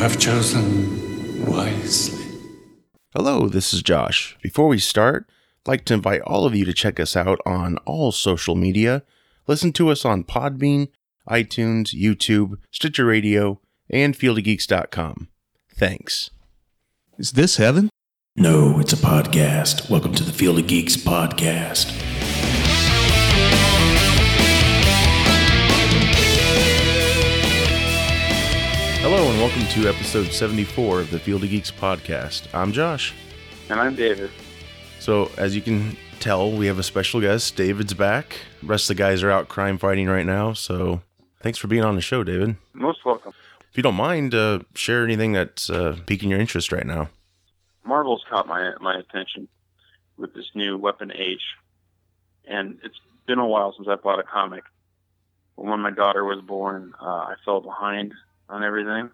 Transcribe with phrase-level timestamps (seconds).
[0.00, 2.24] have chosen wisely.
[3.14, 4.34] Hello, this is Josh.
[4.40, 5.26] Before we start,
[5.66, 9.02] I'd like to invite all of you to check us out on all social media.
[9.46, 10.88] Listen to us on Podbean,
[11.28, 13.60] iTunes, YouTube, Stitcher Radio,
[13.90, 15.28] and fieldofgeeks.com.
[15.74, 16.30] Thanks.
[17.18, 17.90] Is this heaven?
[18.36, 19.90] No, it's a podcast.
[19.90, 22.09] Welcome to the Field of Geeks podcast.
[29.12, 32.46] Hello, and welcome to episode 74 of the Field of Geeks podcast.
[32.54, 33.12] I'm Josh.
[33.68, 34.30] And I'm David.
[35.00, 37.56] So, as you can tell, we have a special guest.
[37.56, 38.36] David's back.
[38.60, 40.52] The rest of the guys are out crime fighting right now.
[40.52, 41.02] So,
[41.40, 42.54] thanks for being on the show, David.
[42.72, 43.32] Most welcome.
[43.68, 47.08] If you don't mind, uh, share anything that's uh, piquing your interest right now.
[47.84, 49.48] Marvel's caught my my attention
[50.18, 51.42] with this new Weapon H,
[52.44, 54.62] and it's been a while since I bought a comic.
[55.56, 58.14] When my daughter was born, uh, I fell behind
[58.50, 59.10] on everything,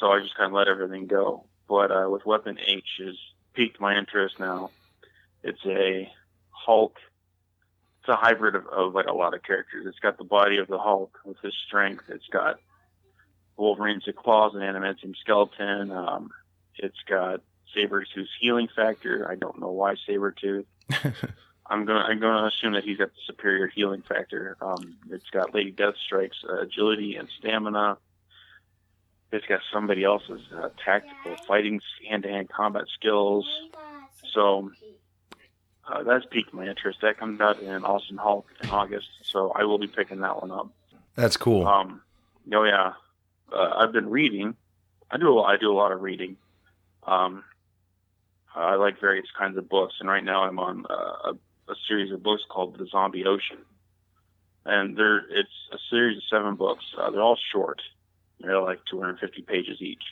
[0.00, 1.44] so I just kind of let everything go.
[1.68, 3.16] But uh, with Weapon H, has
[3.54, 4.70] piqued my interest now.
[5.42, 6.10] It's a
[6.50, 6.96] Hulk.
[8.00, 9.86] It's a hybrid of, of like a lot of characters.
[9.86, 12.04] It's got the body of the Hulk with his strength.
[12.08, 12.58] It's got
[13.56, 15.90] Wolverine's claws and adamantium skeleton.
[15.90, 16.30] Um,
[16.76, 17.40] it's got
[17.76, 19.26] Sabretooth's healing factor.
[19.30, 20.66] I don't know why Sabretooth.
[21.66, 24.56] I'm gonna I'm gonna assume that he's got the superior healing factor.
[24.60, 27.96] Um, it's got Lady Deathstrike's uh, agility and stamina.
[29.34, 33.44] It's got somebody else's uh, tactical fighting hand-to-hand combat skills.
[34.32, 34.70] So
[35.88, 37.00] uh, that's piqued my interest.
[37.02, 40.52] That comes out in Austin Hulk in August, so I will be picking that one
[40.52, 40.68] up.
[41.16, 41.66] That's cool.
[41.66, 42.00] Um,
[42.52, 42.92] oh yeah,
[43.52, 44.54] uh, I've been reading.
[45.10, 46.36] I do a lot, do a lot of reading.
[47.04, 47.42] Um,
[48.54, 52.12] I like various kinds of books, and right now I'm on uh, a, a series
[52.12, 53.58] of books called The Zombie Ocean,
[54.64, 56.84] and they're it's a series of seven books.
[56.96, 57.82] Uh, they're all short.
[58.44, 60.02] They're like 250 pages each.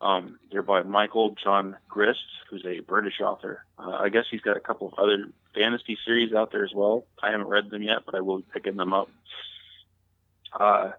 [0.00, 2.18] Um, they're by Michael John Grist,
[2.50, 3.64] who's a British author.
[3.78, 7.06] Uh, I guess he's got a couple of other fantasy series out there as well.
[7.22, 9.08] I haven't read them yet, but I will be picking them up.
[10.58, 10.90] Uh,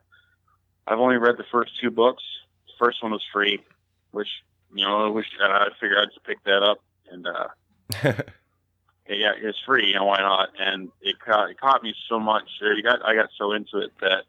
[0.87, 2.23] I've only read the first two books.
[2.67, 3.59] The first one was free,
[4.11, 4.29] which
[4.73, 6.79] you know I wish uh, I figured I'd just pick that up
[7.11, 7.47] and uh,
[9.09, 9.87] yeah, it's free.
[9.87, 10.49] You know why not?
[10.59, 12.43] And it caught it caught me so much.
[12.61, 14.23] You got I got so into it that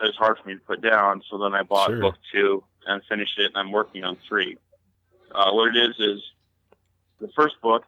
[0.00, 1.22] it was hard for me to put down.
[1.30, 2.00] So then I bought Sure.
[2.00, 4.58] book two and finished it, and I'm working on three.
[5.34, 6.22] Uh, what it is is
[7.20, 7.84] the first book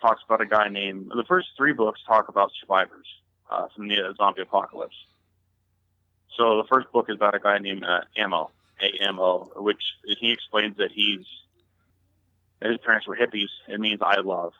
[0.00, 1.10] talks about a guy named.
[1.14, 3.06] The first three books talk about survivors
[3.50, 4.96] uh, from the uh, zombie apocalypse.
[6.36, 9.82] So the first book is about a guy named uh, Amo, A M O, which
[10.18, 11.24] he explains that he's
[12.62, 13.48] his parents were hippies.
[13.68, 14.52] It means I love.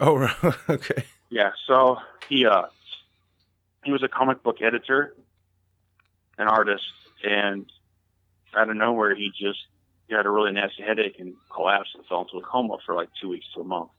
[0.00, 0.28] oh,
[0.68, 1.04] okay.
[1.30, 1.98] Yeah, so
[2.28, 2.64] he uh
[3.84, 5.14] he was a comic book editor,
[6.38, 6.84] an artist,
[7.22, 7.66] and
[8.56, 9.60] out of nowhere he just
[10.08, 13.10] he had a really nasty headache and collapsed and fell into a coma for like
[13.20, 13.90] two weeks to a month.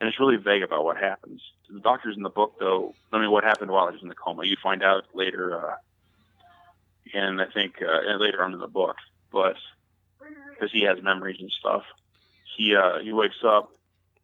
[0.00, 1.42] And it's really vague about what happens.
[1.68, 4.14] The doctors in the book, though, I mean, what happened while he was in the
[4.14, 5.76] coma, you find out later, uh,
[7.14, 8.96] and I think uh, and later on in the book,
[9.32, 9.56] but
[10.50, 11.82] because he has memories and stuff,
[12.56, 13.70] he uh, he wakes up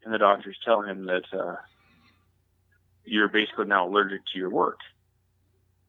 [0.07, 1.57] and the doctors tell him that uh,
[3.05, 4.79] you're basically now allergic to your work.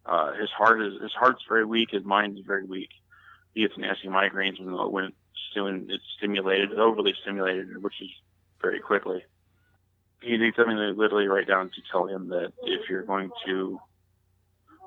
[0.08, 1.90] Uh, his heart is his heart's very weak.
[1.92, 2.90] His mind is very weak.
[3.54, 5.16] He gets nasty migraines when, when it's,
[5.56, 8.10] when it's stimulated, overly stimulated, which is
[8.62, 9.24] very quickly.
[10.22, 13.80] He needs something to literally write down to tell him that if you're going to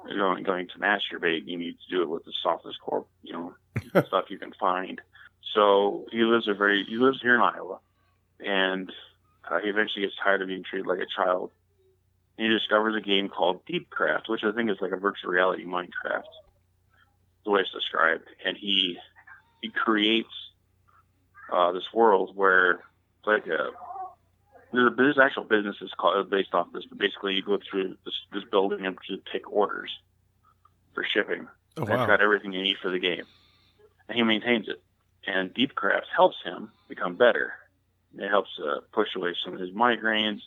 [0.09, 3.32] you're going, going to masturbate, you need to do it with the softest core, you
[3.32, 3.54] know,
[4.06, 5.00] stuff you can find.
[5.54, 7.78] So he lives a very he lives here in Iowa,
[8.38, 8.91] and
[9.50, 11.50] uh, he eventually gets tired of being treated like a child.
[12.41, 16.23] He discovers a game called Deepcraft, which I think is like a virtual reality Minecraft,
[17.45, 18.25] the way it's described.
[18.47, 18.97] And he
[19.61, 20.33] he creates
[21.53, 23.69] uh, this world where it's like a
[24.73, 28.15] there's, a, there's actual businesses called based off this, but basically you go through this,
[28.33, 29.91] this building and just take orders
[30.95, 31.47] for shipping.
[31.77, 31.97] Oh, And wow.
[31.97, 33.25] It's got everything you need for the game,
[34.09, 34.81] and he maintains it.
[35.27, 37.53] And Deepcraft helps him become better.
[38.16, 40.41] It helps uh, push away some of his migraines.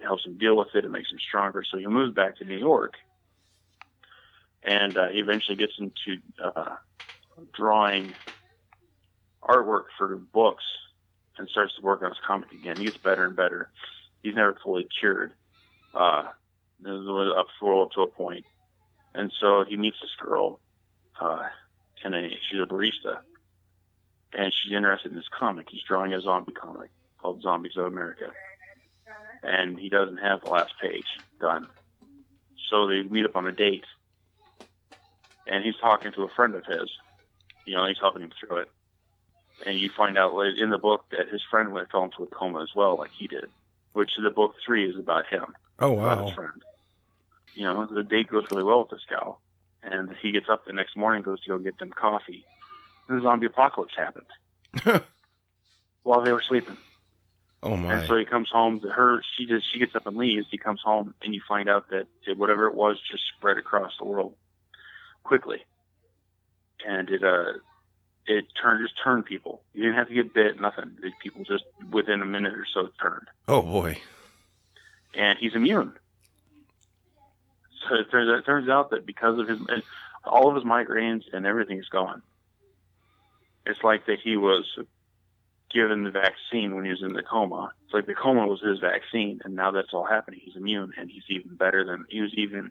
[0.00, 0.84] It helps him deal with it.
[0.84, 1.62] It makes him stronger.
[1.70, 2.94] So he moves back to New York,
[4.62, 6.76] and uh, he eventually gets into uh,
[7.54, 8.14] drawing
[9.42, 10.64] artwork for books
[11.38, 12.76] and starts to work on his comic again.
[12.76, 13.70] He gets better and better.
[14.22, 15.32] He's never fully cured.
[15.94, 16.24] Uh,
[16.82, 18.44] was up for up to a point,
[19.14, 20.60] and so he meets this girl,
[21.20, 21.42] uh,
[22.04, 23.18] and then she's a barista,
[24.32, 25.66] and she's interested in this comic.
[25.68, 28.30] He's drawing a zombie comic called Zombies of America,
[29.42, 31.06] and he doesn't have the last page
[31.40, 31.66] done.
[32.68, 33.84] So they meet up on a date,
[35.46, 36.90] and he's talking to a friend of his,
[37.66, 38.70] you know, he's helping him through it.
[39.66, 42.62] And you find out in the book that his friend went fell into a coma
[42.62, 43.46] as well, like he did.
[43.92, 45.46] Which the book three is about him,
[45.80, 46.62] Oh about his friend.
[47.54, 49.40] You know, the date goes really well with this gal,
[49.82, 52.44] and he gets up the next morning, goes to go get them coffee.
[53.08, 54.26] And the zombie apocalypse happened
[56.04, 56.76] while they were sleeping.
[57.62, 57.94] Oh my.
[57.94, 59.22] And so he comes home to her.
[59.36, 60.46] She just she gets up and leaves.
[60.50, 63.92] He comes home, and you find out that it, whatever it was just spread across
[63.98, 64.34] the world
[65.24, 65.58] quickly,
[66.86, 67.52] and it uh
[68.26, 69.60] it turned just turned people.
[69.74, 70.96] You didn't have to get bit, nothing.
[71.22, 73.98] People just within a minute or so turned, oh boy.
[75.14, 75.92] and he's immune.
[77.88, 79.60] So it turns it turns out that because of his
[80.24, 82.22] all of his migraines and everything's gone.
[83.66, 84.64] It's like that he was
[85.72, 87.72] given the vaccine when he was in the coma.
[87.84, 90.40] It's like the coma was his vaccine, and now that's all happening.
[90.42, 92.32] He's immune, and he's even better than he was.
[92.34, 92.70] Even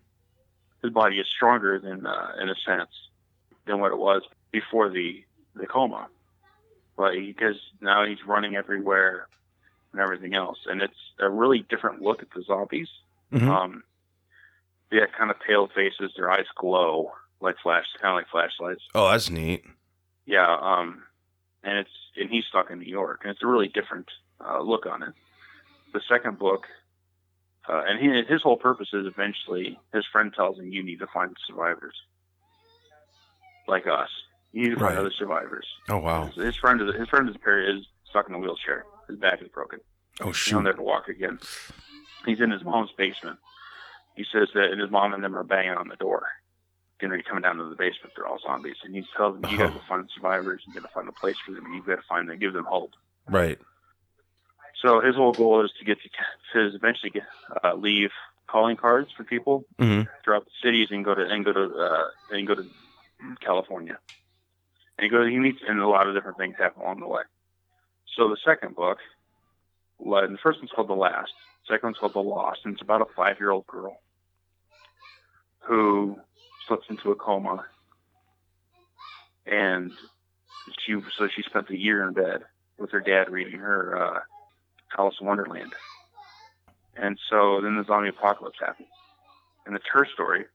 [0.81, 2.92] his body is stronger than, uh, in a sense,
[3.66, 5.24] than what it was before the
[5.56, 6.07] the coma.
[6.98, 9.28] But because now he's running everywhere
[9.94, 12.90] and everything else, and it's a really different look at the zombies.
[13.31, 13.48] Mhm.
[13.48, 13.84] Um,
[14.90, 16.13] they got kind of pale faces.
[16.16, 17.12] Their eyes glow
[17.42, 18.84] like flash, kind of like flashlights.
[18.94, 19.63] Oh, that's neat.
[20.25, 21.04] Yeah, um,
[21.64, 24.08] and it's and he's stuck in New York, and it's a really different
[24.44, 25.14] uh, look on it.
[25.94, 26.64] The second book,
[27.68, 31.08] uh, and he, his whole purpose is eventually his friend tells him you need to
[31.14, 31.96] find survivors,
[33.68, 34.10] like us.
[34.52, 34.98] You need to find Right.
[34.98, 35.68] other survivors.
[35.90, 36.32] Oh wow.
[36.36, 38.86] So his friend is his friend is is stuck in a wheelchair.
[39.08, 39.80] His back is broken.
[40.22, 40.62] Oh shoot.
[40.62, 41.40] never walk again.
[42.26, 43.38] He's in his mom's basement.
[44.16, 46.24] He says that and his mom and them are banging on the door.
[47.00, 48.13] Getting be coming down to the basement.
[48.16, 48.75] They're all zombies.
[48.84, 50.62] And you tell them, you got to find survivors.
[50.66, 51.66] You got to find a place for them.
[51.66, 52.92] and You got to find them, give them hope.
[53.28, 53.57] Right.
[54.81, 56.10] So his whole goal is to get to,
[56.54, 57.24] to eventually get,
[57.63, 58.12] uh, leave
[58.48, 62.07] calling cards for people hmm throughout the cities and go to and go to uh,
[62.31, 62.66] and go to
[63.40, 63.98] California.
[64.98, 67.22] And he goes, he meets, and a lot of different things happen along the way.
[68.18, 68.98] So the second book,
[70.00, 71.31] the first one's called The Last.
[71.68, 74.02] The second one's called The Lost, and it's about a five-year-old girl
[75.60, 76.18] who
[76.69, 77.66] slips into a coma,
[79.45, 79.92] and
[80.86, 82.44] she so she spent a year in bed
[82.77, 84.19] with her dad reading her uh,
[84.98, 85.74] Alice in Wonderland.
[86.95, 88.88] And so then the zombie apocalypse happens.
[89.66, 90.45] And it's her story.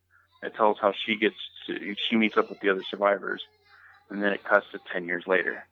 [0.43, 3.43] It tells how she gets to, she meets up with the other survivors.
[4.11, 5.67] And then it cuts to 10 years later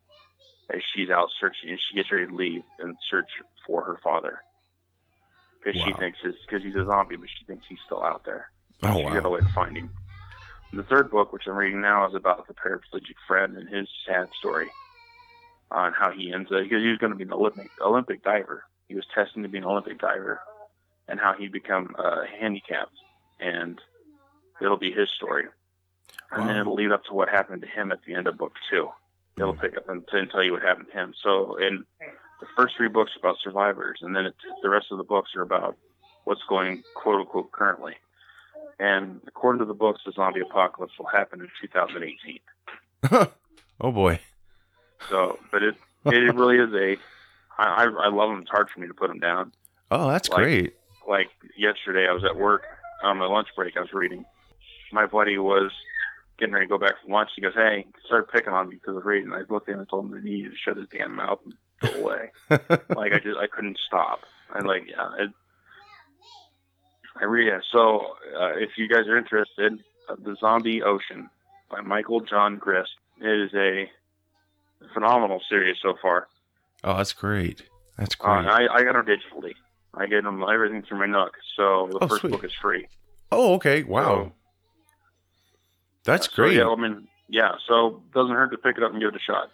[0.72, 3.28] as she's out searching and she gets ready to leave and search
[3.66, 4.38] for her father.
[5.62, 8.50] Because she thinks it's because he's a zombie, but she thinks he's still out there.
[8.82, 9.30] Oh She got a wow.
[9.30, 9.90] way to find him.
[10.72, 14.28] The third book, which I'm reading now, is about the paraplegic friend and his sad
[14.38, 14.70] story
[15.70, 18.64] on how he ends up because he was going to be an Olympic Olympic diver.
[18.88, 20.40] He was testing to be an Olympic diver,
[21.08, 22.96] and how he become uh, handicapped,
[23.38, 23.78] and
[24.62, 25.44] it'll be his story.
[26.30, 28.54] And then it'll lead up to what happened to him at the end of book
[28.70, 28.88] two.
[29.36, 31.14] It'll pick up and, and tell you what happened to him.
[31.22, 31.84] So, in
[32.40, 35.30] the first three books are about survivors, and then it, the rest of the books
[35.36, 35.76] are about
[36.24, 37.94] what's going quote unquote currently.
[38.82, 42.40] And according to the books, the zombie apocalypse will happen in 2018.
[43.80, 44.18] oh boy.
[45.08, 45.76] So, but it
[46.06, 46.96] it really is a.
[47.58, 48.40] I, I I love them.
[48.40, 49.52] It's hard for me to put them down.
[49.90, 50.74] Oh, that's Like- great.
[51.08, 52.62] Like yesterday, I was at work
[53.02, 53.76] on my lunch break.
[53.76, 54.24] I was reading.
[54.92, 55.70] My buddy was
[56.38, 57.30] getting ready to go back from lunch.
[57.36, 59.32] He goes, "Hey," he started picking on me because of reading.
[59.32, 61.40] I looked at him and told him that he needed to shut his damn mouth
[61.44, 62.30] and go away.
[62.50, 64.20] like I just I couldn't stop.
[64.52, 65.10] I like yeah.
[65.24, 65.30] It,
[67.20, 67.60] I read yeah.
[67.70, 68.00] So
[68.38, 71.28] uh, if you guys are interested, uh, the Zombie Ocean
[71.70, 72.90] by Michael John Grist.
[73.20, 73.88] It is a
[74.94, 76.26] phenomenal series so far.
[76.84, 77.62] oh, that's great.
[77.98, 78.46] That's Uh, great.
[78.48, 79.52] I, I got them digitally.
[79.94, 81.32] I get them everything through my Nook.
[81.56, 82.30] So the Oh, first sweet.
[82.32, 82.88] book is free.
[83.30, 83.82] oh, okay.
[83.84, 84.32] Wow.
[86.04, 86.56] That's So, great.
[86.56, 87.52] yeah, I mean, yeah.
[87.68, 89.50] So doesn't hurt to pick it up and give it a shot.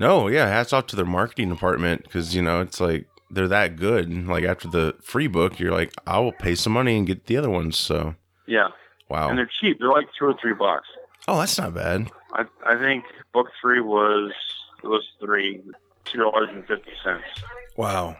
[0.00, 3.76] No, yeah, hats off to their marketing department because you know it's like they're that
[3.76, 4.08] good.
[4.08, 7.26] And, Like after the free book, you're like, I will pay some money and get
[7.26, 7.76] the other ones.
[7.78, 8.14] So
[8.46, 8.68] Yeah,
[9.08, 9.28] wow.
[9.28, 9.78] and they're cheap.
[9.78, 10.86] They're like two or three bucks.
[11.28, 12.10] Oh, that's not bad.
[12.32, 14.32] I I think book three was
[14.82, 15.62] it was three
[16.04, 17.24] two dollars and fifty cents.
[17.76, 18.16] Wow.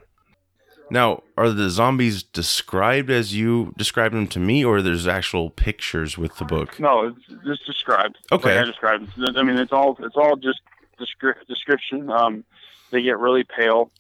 [0.91, 6.19] Now, are the zombies described as you described them to me, or there's actual pictures
[6.19, 6.79] with the book?
[6.79, 8.19] No, it's just described.
[8.31, 8.55] Okay.
[8.55, 9.09] Like I described.
[9.37, 10.61] I mean, it's all it's all just
[11.01, 12.11] descri- description.
[12.11, 12.45] Um,
[12.91, 13.91] they get really pale.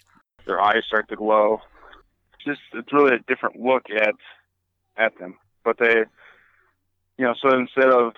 [0.47, 1.61] Their eyes start to glow.
[2.35, 4.15] It's just it's really a different look at
[4.97, 5.37] at them.
[5.65, 6.05] But they,
[7.19, 8.13] you know, so instead of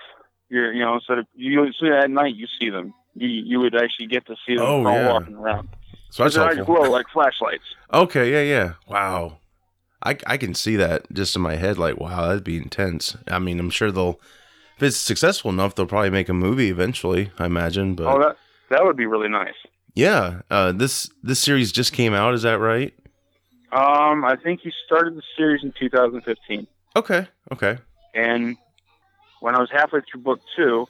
[0.49, 2.93] you're, you know, instead of you so at night you see them.
[3.15, 5.11] You you would actually get to see them Oh, all yeah.
[5.13, 5.69] walking around.
[6.11, 7.63] So that's Their eyes glow like flashlights.
[7.93, 8.73] Okay, yeah, yeah.
[8.87, 9.39] Wow.
[10.03, 11.77] I, I can see that just in my head.
[11.79, 13.17] Like, wow, that'd be intense.
[13.27, 14.19] I mean, I'm sure they'll
[14.77, 17.31] if it's successful enough, they'll probably make a movie eventually.
[17.39, 17.95] I imagine.
[17.95, 18.37] But Oh, that
[18.69, 19.55] that would be really nice.
[19.97, 22.33] Yeah, uh, this this series just came out.
[22.35, 22.93] Is that right?
[23.71, 27.27] Um, I think he started the series in 2015, Okay.
[27.51, 27.77] Okay.
[28.15, 28.55] and
[29.41, 30.87] when I was halfway through book two,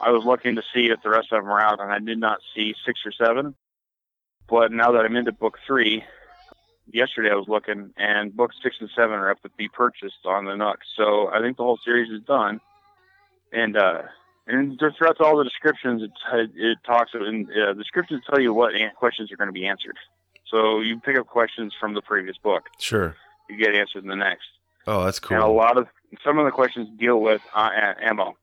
[0.00, 2.18] I was looking to see if the rest of them were out, and I did
[2.18, 3.54] not see six or seven.
[4.48, 6.02] But now that I'm into book three,
[6.90, 10.46] yesterday I was looking, and books six and seven are up to be purchased on
[10.46, 10.78] the Nook.
[10.96, 12.60] So I think the whole series is done,
[13.52, 14.02] and uh,
[14.48, 16.10] and just throughout all the descriptions, it
[16.56, 19.96] it talks and uh, the descriptions tell you what questions are going to be answered.
[20.50, 23.14] So you pick up questions from the previous book, Sure.
[23.50, 24.46] you get answered in the next.
[24.86, 25.86] Oh, that's And a lot of
[26.24, 27.70] some of the questions deal with uh,
[28.08, 28.36] Amo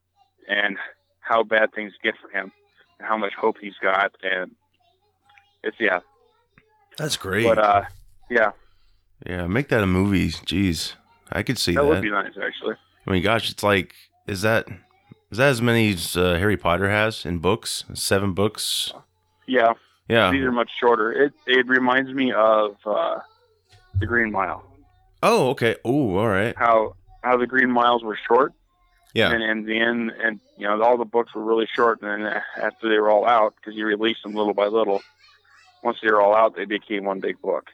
[0.48, 0.78] and
[1.22, 2.52] how bad things get for him,
[3.00, 4.52] and how much hope he's got, and
[5.64, 6.00] it's yeah.
[6.98, 7.46] That's great.
[7.46, 7.84] But uh,
[8.30, 8.52] yeah,
[9.26, 10.30] yeah, make that a movie.
[10.30, 10.94] Jeez,
[11.32, 11.88] I could see that that.
[11.88, 12.76] would be nice actually.
[13.08, 13.94] I mean, gosh, it's like,
[14.28, 14.68] is that
[15.36, 17.84] is that as many as uh, Harry Potter has in books?
[17.94, 18.94] Seven books.
[19.46, 19.74] Yeah,
[20.08, 20.32] Yeah.
[20.32, 21.12] these are much shorter.
[21.12, 23.20] It it reminds me of uh,
[24.00, 24.64] the Green Mile.
[25.22, 25.76] Oh, okay.
[25.84, 26.56] Oh, all right.
[26.58, 28.54] How how the Green Miles were short,
[29.14, 29.32] Yeah.
[29.34, 32.02] and in the end, and you know all the books were really short.
[32.02, 35.02] And then after they were all out, because you released them little by little,
[35.84, 37.66] once they were all out, they became one big book.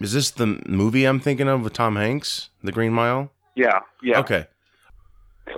[0.00, 3.30] Is this the movie I'm thinking of with Tom Hanks, The Green Mile?
[3.54, 4.20] Yeah, yeah.
[4.20, 4.46] Okay.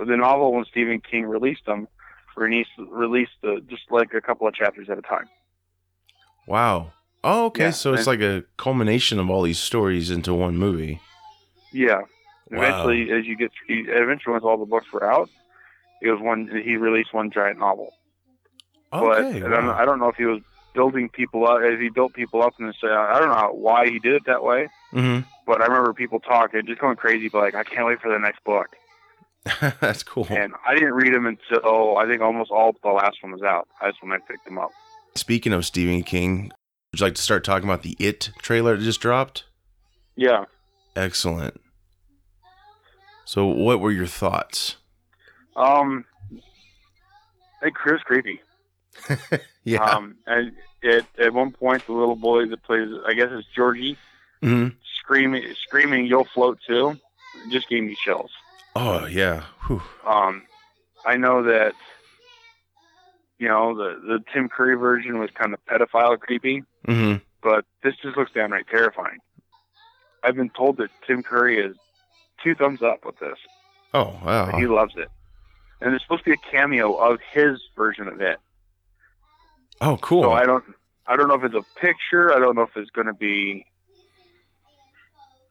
[0.07, 1.89] The novel when Stephen King released them
[2.37, 5.29] released released the, just like a couple of chapters at a time.
[6.47, 6.93] Wow.
[7.23, 7.65] Oh, okay.
[7.65, 11.01] Yeah, so it's like a culmination of all these stories into one movie.
[11.73, 12.03] Yeah.
[12.51, 12.59] Wow.
[12.59, 15.31] Eventually, as you get through, eventually once all the books were out,
[16.03, 16.51] it was one.
[16.63, 17.93] He released one giant novel.
[18.93, 19.41] Okay.
[19.41, 19.69] but I don't.
[19.71, 20.43] I don't know if he was
[20.75, 23.87] building people up as he built people up and say I don't know how, why
[23.87, 24.69] he did it that way.
[24.93, 25.25] Mhm.
[25.47, 28.19] But I remember people talking, just going crazy, but like I can't wait for the
[28.19, 28.69] next book.
[29.81, 30.27] That's cool.
[30.31, 33.69] And I didn't read them until I think almost all the last one was out.
[33.81, 34.71] That's when I picked them up.
[35.17, 36.51] Speaking of Stephen King,
[36.93, 39.45] would you like to start talking about the It trailer that just dropped?
[40.17, 40.45] Yeah.
[40.97, 41.61] Excellent.
[43.27, 44.77] So, what were your thoughts?
[45.57, 46.05] Um.
[47.61, 48.41] I think Chris creepy.
[49.65, 49.83] Yeah.
[49.83, 53.97] Um, and it, at one point, the little boy that plays, I guess it's Georgie,
[54.43, 54.69] hmm
[55.01, 58.31] screaming, screaming, "You'll float too!" It just gave me chills.
[58.77, 59.45] Oh, yeah.
[59.67, 59.83] Whew.
[60.07, 60.43] Um,
[61.07, 61.75] I know that,
[63.39, 67.95] you know, the the Tim Curry version was kind of pedophile creepy, hmm but this
[68.03, 69.19] just looks downright terrifying.
[70.23, 71.77] I've been told that Tim Curry is
[72.43, 73.37] two thumbs up with this.
[73.93, 74.57] Oh, wow.
[74.57, 75.09] He loves it,
[75.81, 78.39] and it's supposed to be a cameo of his version of it.
[79.81, 80.23] Oh, cool.
[80.23, 80.65] So I don't,
[81.07, 82.33] I don't know if it's a picture.
[82.33, 83.67] I don't know if it's going to be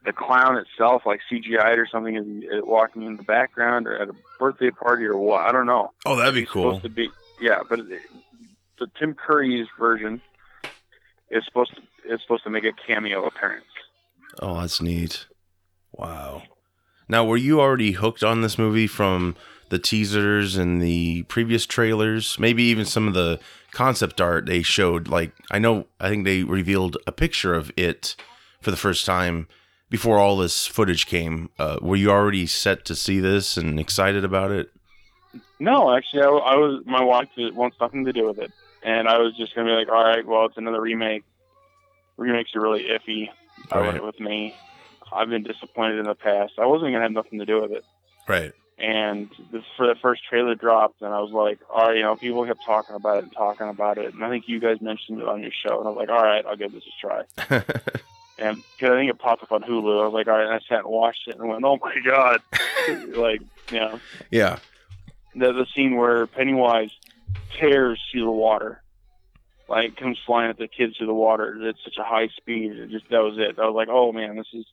[0.05, 4.09] the clown itself, like CGI or something, is uh, walking in the background or at
[4.09, 5.41] a birthday party or what.
[5.41, 5.91] I don't know.
[6.05, 6.75] oh, that'd be It's cool.
[6.75, 7.09] Supposed to be,
[7.41, 8.01] yeah, but it,
[8.79, 10.21] the Tim Curry's version
[11.29, 11.81] is supposed to
[12.13, 13.65] is supposed to make a cameo appearance.
[14.41, 15.25] Oh, that's neat.
[15.93, 16.43] Wow.
[17.07, 19.35] Now, were you already hooked on this movie from
[19.69, 22.37] the teasers and the previous trailers?
[22.39, 23.39] Maybe even some of the
[23.71, 25.07] concept art they showed.
[25.07, 28.15] Like, I know, I think they revealed a picture of it
[28.61, 29.47] for the first time
[29.93, 31.51] before all this footage came.
[31.59, 34.71] Uh, were you already set to see this and excited about it?
[35.59, 39.19] No, actually, I, I was my wife wants nothing to do with it, and I
[39.19, 41.23] was just gonna be like, all right, well, it's another remake.
[42.17, 43.29] Remakes are really iffy
[43.71, 44.03] Right.
[44.03, 44.55] with me.
[45.13, 46.53] I've been disappointed in the past.
[46.57, 47.85] I wasn't gonna have nothing to do with it.
[48.27, 48.51] Right.
[48.79, 52.15] And this for the first trailer dropped, and I was like, all right, you know,
[52.15, 55.21] people kept talking about it and talking about it, and I think you guys mentioned
[55.21, 57.61] it on your show, and I was like, all right, I'll give this a try.
[58.39, 60.53] And because I think it popped up on Hulu, I was like, all right, and
[60.53, 62.41] I sat and watched it and went, oh my god,
[63.15, 63.99] like, you know,
[64.31, 64.57] yeah.
[65.35, 66.91] the the scene where Pennywise
[67.59, 68.81] tears through the water,
[69.69, 72.71] like comes flying at the kids through the water at such a high speed.
[72.73, 73.59] It just that was it.
[73.59, 74.65] I was like, oh man, this is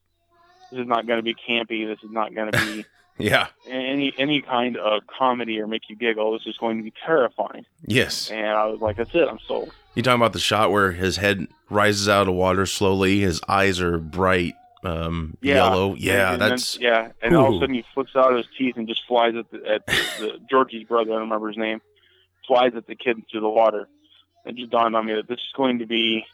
[0.71, 1.87] this is not going to be campy.
[1.87, 2.85] This is not going to be
[3.19, 3.49] Yeah.
[3.69, 6.33] any any kind of comedy or make you giggle.
[6.33, 7.67] This is going to be terrifying.
[7.87, 8.31] Yes.
[8.31, 9.29] And I was like, that's it.
[9.29, 9.71] I'm sold.
[9.95, 13.81] You talking about the shot where his head rises out of water slowly, his eyes
[13.81, 15.55] are bright um, Yeah.
[15.57, 15.95] yellow.
[15.95, 17.13] Yeah, And then- that's yeah.
[17.23, 19.59] And all of a sudden he flips out his teeth and just flies at the,
[19.69, 21.11] at the, the Georgie's brother.
[21.11, 21.81] I don't remember his name.
[22.47, 23.89] Flies at the kid into the water.
[24.47, 26.25] It just dawned on me that this is going to be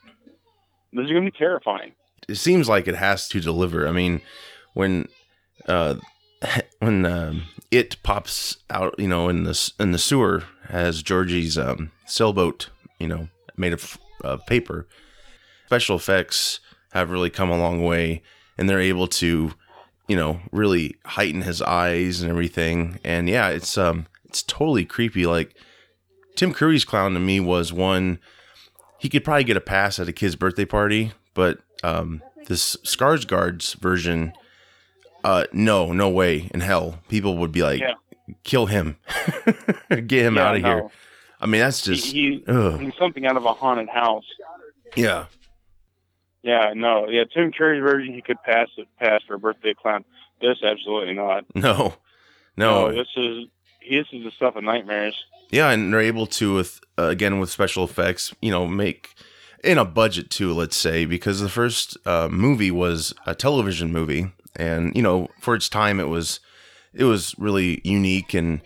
[0.92, 1.92] this is going to be terrifying.
[2.28, 3.86] it seems like it has to deliver.
[3.86, 4.20] I mean,
[4.74, 5.08] when
[5.66, 5.96] uh,
[6.78, 11.90] when um, it pops out, you know, in the in the sewer as Georgie's um,
[12.06, 14.86] sailboat, you know, made of uh, paper.
[15.66, 16.60] Special effects
[16.92, 18.22] have really come a long way,
[18.56, 19.52] and they're able to
[20.08, 23.00] you know, really heighten his eyes and everything.
[23.04, 25.26] And yeah, it's um it's totally creepy.
[25.26, 25.56] Like
[26.36, 28.20] Tim Curry's clown to me was one
[29.00, 33.72] he could probably get a pass at a kid's birthday party, but um this Skarsgård's
[33.74, 34.32] version
[35.24, 37.00] uh no, no way in hell.
[37.08, 37.94] People would be like Yeah.
[38.44, 38.98] kill him.
[39.90, 40.88] Get him Yeah, out of here.
[41.40, 44.24] I mean, that's just he, he's something out of a haunted house.
[44.94, 45.26] yeah.
[46.46, 47.24] Yeah, no, yeah.
[47.24, 50.04] Tim Curry's version, he could pass it, pass for a birthday clown.
[50.40, 51.44] This, absolutely not.
[51.56, 51.94] No.
[52.56, 52.92] No.
[52.92, 53.46] this is
[53.90, 55.16] this is the stuff of nightmares.
[55.50, 59.14] Yeah, and they're able to with uh, again with special effects, you know, make
[59.64, 60.54] in a budget too.
[60.54, 65.56] Let's say because the first uh, movie was a television movie, and you know, for
[65.56, 66.38] its time, it was
[66.94, 68.60] it was really unique, and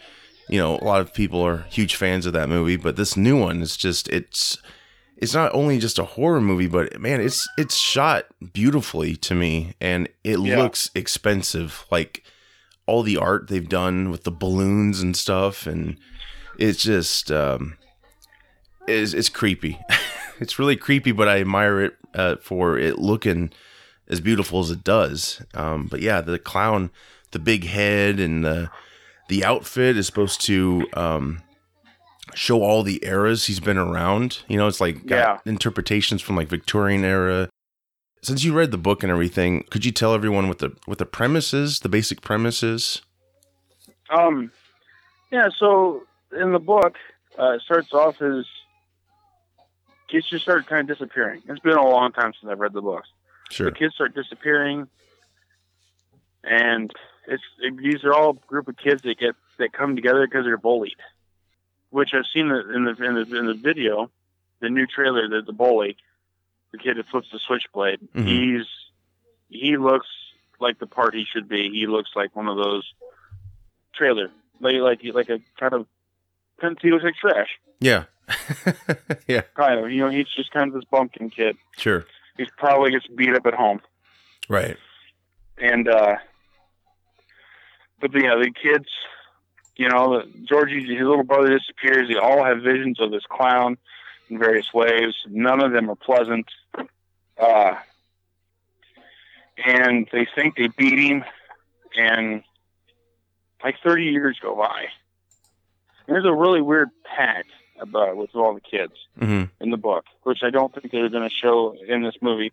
[0.51, 2.77] you know, a lot of people are huge fans of that movie.
[2.77, 4.59] But this new one is just it's
[5.21, 9.75] it's not only just a horror movie, but man, it's it's shot beautifully to me,
[9.81, 10.59] and it Yeah.
[10.59, 12.25] looks expensive, like
[12.87, 15.97] all the art they've done with the balloons and stuff and
[16.59, 17.77] it's just um
[18.89, 19.79] it's, it's creepy
[20.41, 23.53] it's really creepy but i admire it uh, for it looking
[24.09, 26.91] as beautiful as it does um but yeah the clown
[27.31, 28.69] the big head and the
[29.29, 31.41] the outfit is supposed to um
[32.35, 36.49] show all the eras he's been around you know it's like got interpretations from like
[36.49, 37.49] victorian era
[38.23, 41.07] since you read the book and everything could you tell everyone what the what the
[41.07, 43.03] premises, the basic premises?
[44.11, 44.51] Um,
[45.31, 45.49] yeah.
[45.59, 46.03] So
[46.39, 46.97] in the book,
[47.39, 48.45] uh, it starts off as
[50.09, 51.43] kids just start kind of disappearing.
[51.49, 53.09] It's been a long time since I've read the books.
[53.51, 54.89] sure The kids start disappearing,
[56.45, 56.93] and
[57.27, 60.45] it's it, these are all a group of kids that get that come together because
[60.45, 60.97] they're bullied.
[61.91, 64.11] Which I've seen in the in the in the video,
[64.61, 65.97] the new trailer, the the bully,
[66.73, 68.01] the kid that flips the switchblade.
[68.15, 68.27] Mhm.
[68.27, 68.67] He's
[69.49, 70.07] he looks
[70.61, 71.71] like the part he should be.
[71.71, 72.85] He looks like one of those
[73.95, 74.31] trailer,
[74.61, 75.87] like like like a kind of
[76.61, 77.49] kind of he looks like trash.
[77.81, 78.05] yeah
[79.27, 81.57] yeah Kind of, you know, he's just kind of this bumpkin kid.
[81.77, 83.81] sure He's probably gets beat up at home.
[84.49, 84.77] right
[85.59, 86.17] and uh
[88.01, 88.87] but yeah the kids
[89.81, 92.07] you know georgie his little brother disappears.
[92.07, 93.79] They all have visions of this clown
[94.29, 95.15] in various ways.
[95.27, 96.47] None of them are pleasant.
[97.39, 97.77] Uh
[99.57, 101.25] and they think they beat him.
[101.97, 102.43] And
[103.65, 104.87] like 30 years go by.
[106.07, 107.49] And there's a really weird pact
[107.81, 111.29] about with all the kids hmm in the book, which I don't think they're going
[111.29, 112.53] to show in this movie.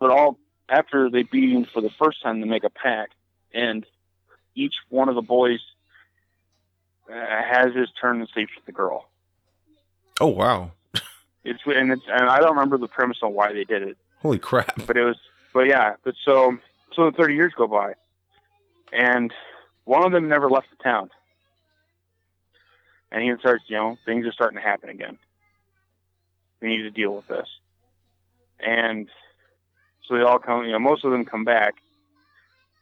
[0.00, 3.14] But all after they beat him for the first time, they make a pact,
[3.54, 3.86] and
[4.56, 5.60] each one of the boys
[7.10, 9.08] Uh, has his turn and sleeps with the girl.
[10.20, 10.70] oh wow
[11.44, 14.38] It's and it's and I don't remember the premise on why they did it, holy
[14.38, 15.16] crap but it was
[15.54, 15.94] but yeah.
[16.04, 16.58] But so
[16.94, 17.94] so the thirty years go by,
[18.92, 19.32] and
[19.84, 21.08] one of them never left the town,
[23.10, 25.16] and he starts you know things are starting to happen again.
[26.60, 27.48] We need to deal with this,
[28.60, 29.08] and
[30.06, 30.64] so they all come.
[30.64, 31.74] You know, most of them come back,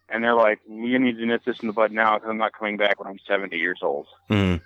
[0.08, 2.52] and they're like, "We need to nip this in the bud now because I'm not
[2.52, 4.60] coming back when I'm 70 years old." Mhm.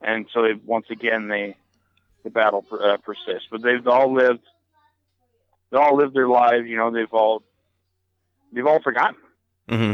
[0.00, 1.56] and so they once again they
[2.24, 3.48] the battle uh, persists.
[3.50, 4.42] But they've all lived,
[5.70, 6.66] they all lived their lives.
[6.66, 7.42] You know, they've all
[8.52, 9.16] they've all forgotten,
[9.68, 9.92] hmm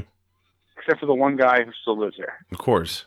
[0.76, 2.38] except for the one guy who still lives there.
[2.52, 3.04] of course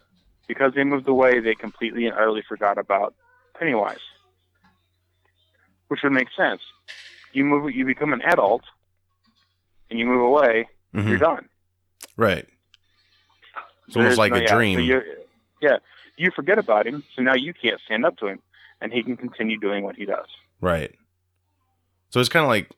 [0.48, 3.14] Because they moved away, they completely and utterly forgot about
[3.60, 4.00] Pennywise,
[5.90, 6.62] which would make sense.
[7.34, 8.64] You move, you become an adult,
[9.90, 10.70] and you move away.
[10.94, 11.10] Mhm.
[11.10, 11.48] You're done.
[12.16, 12.48] right
[13.88, 15.06] it's almost There's like no- a yeah, so dream you're-
[15.62, 15.78] yeah,
[16.18, 18.40] you forget about him, so now you can't stand up to him,
[18.82, 20.28] and he can continue doing what he does.
[20.62, 20.94] right
[22.10, 22.70] so it's kind of like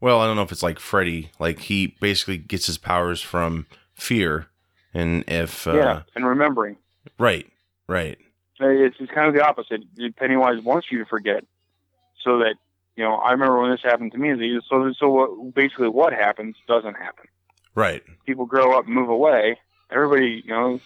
[0.00, 3.66] well i don't know if it's like freddy like he basically gets his powers from
[3.94, 4.46] fear
[4.94, 6.76] and if uh, yeah, and remembering.
[7.18, 7.46] right
[7.86, 8.18] right
[8.60, 9.80] Uh, It's, it's kind of the opposite.
[10.16, 11.44] Pennywise wants you to forget,
[12.22, 12.54] so that
[12.96, 13.14] you know.
[13.16, 14.60] I remember when this happened to me.
[14.68, 17.26] So, so what, basically, what happens doesn't happen.
[17.74, 19.58] Right People grow up, and move away.
[19.90, 20.80] Everybody, you know,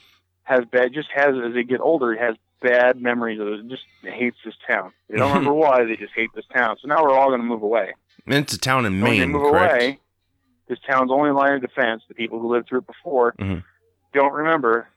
[0.44, 0.92] has bad.
[0.94, 3.68] Just has as they get older, has bad memories of it.
[3.68, 4.92] Just hates this town.
[5.08, 5.84] They don't remember why.
[5.84, 6.76] They just hate this town.
[6.80, 7.92] So now we're all going to move away.
[8.26, 9.98] and it's a town in And when they maine move correct away,
[10.68, 12.02] this town's only line of defense.
[12.08, 13.62] The people who lived through it before Mhm.
[14.12, 14.88] don't remember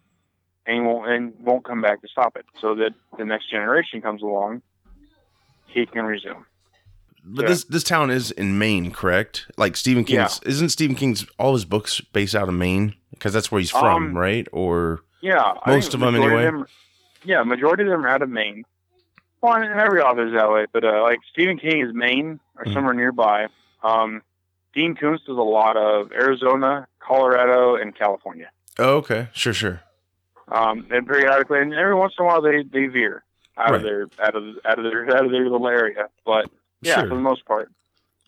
[0.66, 2.46] and won't and won't come back to stop it.
[2.62, 4.62] So that the next generation comes along,
[5.68, 6.46] he can resume.
[7.24, 7.48] But yeah.
[7.50, 11.66] this this town is in maine correct like stephen king's isn't stephen king's all his
[11.66, 15.94] books based out of maine because that's where he's from Um, right or Yeah, Most
[15.94, 16.50] of them anyway?
[17.26, 18.64] yeah, majority of them are out of Maine.
[19.42, 22.64] Well, and every author is that way, but uh, like Stephen King is Maine or
[22.66, 22.74] Mhm.
[22.74, 23.48] somewhere nearby.
[23.84, 24.22] Um,
[24.74, 28.50] Dean Koontz does a lot of Arizona, Colorado, and California.
[28.78, 29.28] Oh, okay.
[29.34, 29.82] Sure, sure.
[30.50, 33.24] Um, and periodically, and every once in a while, they, they veer
[33.58, 36.08] out of their out of out of their out of their little area.
[36.26, 36.50] But
[36.82, 37.10] yeah, Sure.
[37.10, 37.70] for the most part,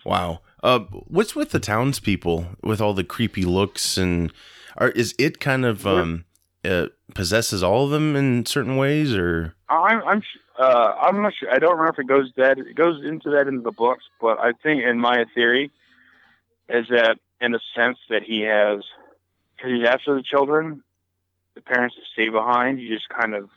[0.03, 0.41] Wow.
[0.63, 4.31] Uh, what's with the townspeople with all the creepy looks and
[4.77, 6.25] are is it kind of um
[6.63, 10.23] uh, possesses all of them in certain ways or I'm I'm
[10.59, 11.49] uh, I'm not sure.
[11.51, 14.39] I don't remember if it goes that it goes into that in the books, but
[14.39, 15.71] I think in my theory
[16.69, 18.83] is that in a sense that he has
[19.55, 20.83] because he's after the children,
[21.55, 22.79] the parents that stay behind.
[22.79, 23.49] You just kind of,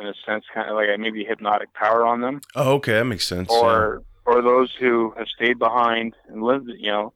[0.00, 3.26] in a sense, kind of like maybe hypnotic power on them, oh okay that makes
[3.26, 7.12] sense or or those who have stayed behind and lived, you know,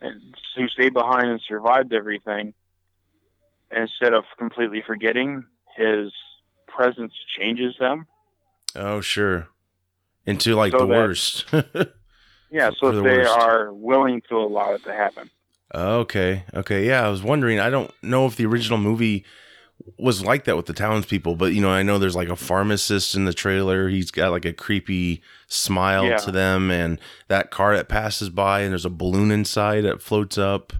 [0.00, 0.20] and
[0.56, 2.54] who stayed behind and survived everything.
[3.74, 5.44] Instead of completely forgetting,
[5.76, 6.12] his
[6.68, 8.06] presence changes them.
[8.76, 9.48] oh sure
[10.26, 11.44] into like So the that- worst
[12.50, 13.30] Yeah, so the if they worst.
[13.38, 15.28] are willing to allow it to happen.
[15.74, 19.24] okay okay yeah I was wondering I don't know if the original movie
[19.98, 23.14] was like that with the townspeople but you know I know there's like a pharmacist
[23.14, 26.16] in the trailer he's got like a creepy smile Yeah.
[26.18, 30.38] to them and that car that passes by and there's a balloon inside that floats
[30.38, 30.72] up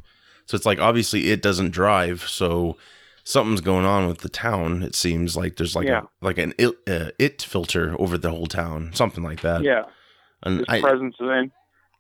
[0.47, 2.77] so it's like obviously it doesn't drive so
[3.25, 6.03] something's going on with the town it seems like there's like Yeah.
[6.03, 9.85] a, like an it, uh, it filter over the whole town something like that yeah,
[10.43, 11.53] and his I, presence then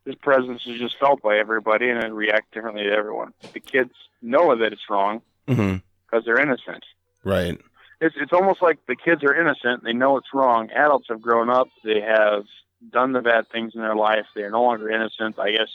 [0.06, 3.32] his presence is just felt by everybody and it reacts differently to everyone.
[3.54, 5.80] The kids know that it's wrong Mhm.
[6.06, 6.84] because they're innocent.
[7.24, 7.58] Right
[8.00, 9.82] It's it's almost like the kids are innocent.
[9.84, 10.70] They know it's wrong.
[10.70, 11.68] Adults have grown up.
[11.84, 12.44] They have
[12.90, 14.26] done the bad things in their life.
[14.34, 15.38] They are no longer innocent.
[15.38, 15.68] I guess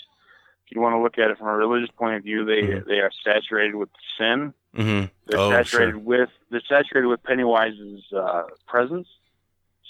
[0.66, 2.86] if you want to look at it from a religious point of view, they Mhm.
[2.86, 4.54] they are saturated with sin.
[4.76, 9.08] hmm They're oh saturated sure with they're saturated with Pennywise's uh, presence.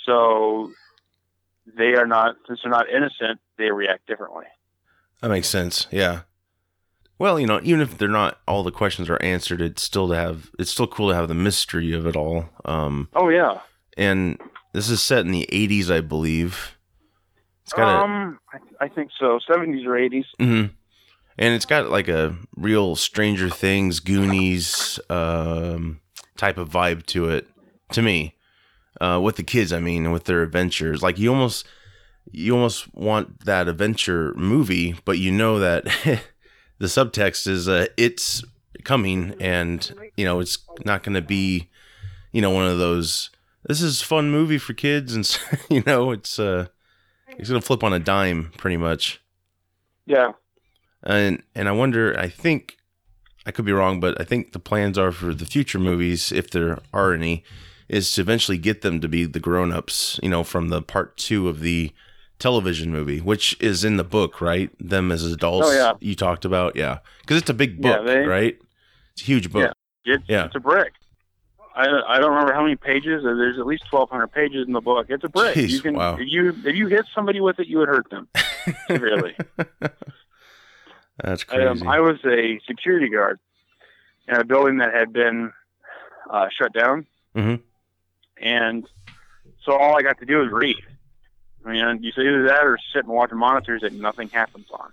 [0.05, 0.71] So
[1.65, 4.45] they are not since they're not innocent, they react differently.
[5.21, 5.87] That makes sense.
[5.91, 6.21] Yeah.
[7.19, 10.15] Well, you know, even if they're not all the questions are answered, it's still to
[10.15, 12.45] have it's still cool to have the mystery of it all.
[12.65, 13.59] Um Oh yeah.
[13.97, 14.39] and
[14.73, 16.77] this is set in the 80s, I believe.
[17.63, 19.39] It's got Um, I, I think so.
[19.51, 20.25] Seventies or eighties.
[20.39, 20.71] a mhm.
[21.37, 25.99] and it's got like a real Stranger Things, Goonies um
[26.37, 27.47] type of vibe to it
[27.91, 28.35] to me.
[29.01, 31.03] Uh with the kids, I mean, with their adventures.
[31.03, 31.67] Like you almost
[32.31, 35.87] you almost want that adventure movie, but you know that
[36.79, 38.43] the subtext is uh, it's
[38.83, 41.69] coming, and you know it's not going to be,
[42.31, 43.29] you know, one of those.
[43.65, 45.39] This is a fun movie for kids, and
[45.69, 46.67] you know it's uh,
[47.37, 49.21] it's going to flip on a dime pretty much.
[50.05, 50.33] Yeah.
[51.03, 52.17] And and I wonder.
[52.17, 52.77] I think
[53.45, 56.49] I could be wrong, but I think the plans are for the future movies, if
[56.49, 57.43] there are any,
[57.87, 60.19] is to eventually get them to be the grown ups.
[60.23, 61.91] You know, from the part two of the
[62.39, 64.69] television movie, which is in the book, right?
[64.79, 65.67] Them as adults.
[65.69, 65.93] Oh, yeah.
[65.99, 68.57] You talked about, yeah, because it's a big Yeah, book, they- right?
[69.13, 69.73] It's a huge book.
[70.05, 70.45] It's, Yeah.
[70.45, 70.93] it's a brick.
[71.75, 73.23] I, I don't remember how many pages.
[73.25, 75.05] uh, There's at least 1,200 pages in the book.
[75.09, 75.55] It's a brick.
[75.55, 76.15] Jeez, you can, wow.
[76.15, 78.27] if you if you hit somebody with it, you would hurt them
[78.87, 79.35] severely.
[81.23, 81.65] That's crazy.
[81.65, 83.39] um, I was a security guard
[84.27, 85.51] in a building that had been
[86.29, 87.61] uh, shut down, Mhm.
[88.41, 88.87] and
[89.63, 90.77] so all I got to do was read.
[91.65, 94.91] I mean, you say either that or sit and watch monitors that nothing happens on.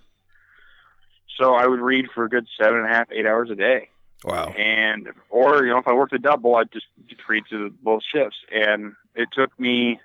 [1.37, 3.89] So I would read for a good seven and a half, eight hours a day.
[4.23, 4.47] wow.
[4.57, 8.01] and or you know if I worked a double, I'd just just read to both
[8.11, 9.99] shifts, and it took me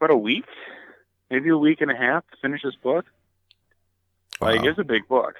[0.00, 0.46] about a week,
[1.30, 3.04] maybe a week and a half to finish this book.
[4.40, 4.68] Like Wow.
[4.68, 5.34] it's a big book.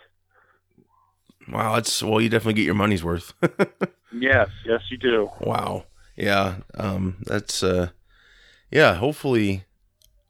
[1.51, 1.75] Wow.
[1.77, 2.21] That's well.
[2.21, 3.33] You definitely get your money's worth.
[4.11, 5.31] Yes, yes, you do.
[5.39, 5.85] Wow.
[6.17, 6.57] Yeah.
[6.79, 7.91] Um that's uh
[8.71, 9.65] yeah, hopefully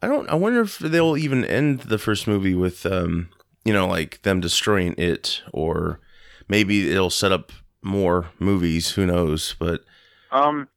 [0.03, 3.31] I don't I wonder if they'll even end the first movie with um
[3.65, 6.01] you know like them destroying it or
[6.49, 9.85] maybe it'll set up more movies, who knows, but
[10.33, 10.69] Um,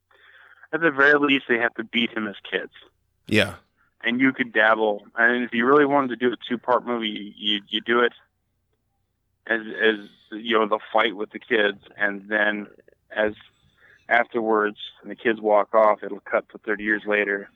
[0.72, 2.72] at the very least, they have to beat him as kids,
[3.26, 3.54] yeah.
[4.02, 5.02] and you could dabble.
[5.16, 8.12] And if you really wanted to do a two-part movie, you you do it
[9.46, 9.96] as as
[10.30, 12.66] you know the fight with the kids, and then
[13.14, 13.34] as
[14.12, 17.48] afterwards, and the kids walk off, it'll cut to 30 years later,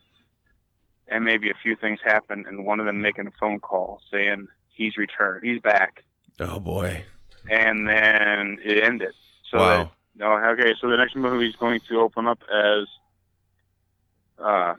[1.09, 4.49] and maybe a few things happen, and one of them making a phone call saying
[4.69, 6.03] he's returned, he's back,
[6.41, 7.05] Oh boy.
[7.51, 9.13] and then it ended.
[9.51, 9.91] So wow.
[10.17, 10.75] no, okay.
[10.81, 12.87] So the next movie is going to open up as,
[14.39, 14.75] uh,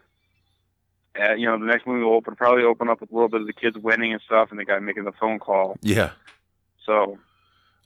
[1.19, 3.41] uh, you know, the next movie will open probably open up with a little bit
[3.41, 5.77] of the kids winning and stuff, and the guy making the phone call.
[5.81, 6.11] Yeah.
[6.85, 7.17] So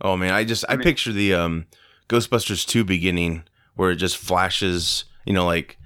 [0.01, 1.65] Oh man, I just I, I mean- picture the um
[2.09, 3.43] Ghostbusters 2 beginning
[3.75, 5.77] where it just flashes, you know, like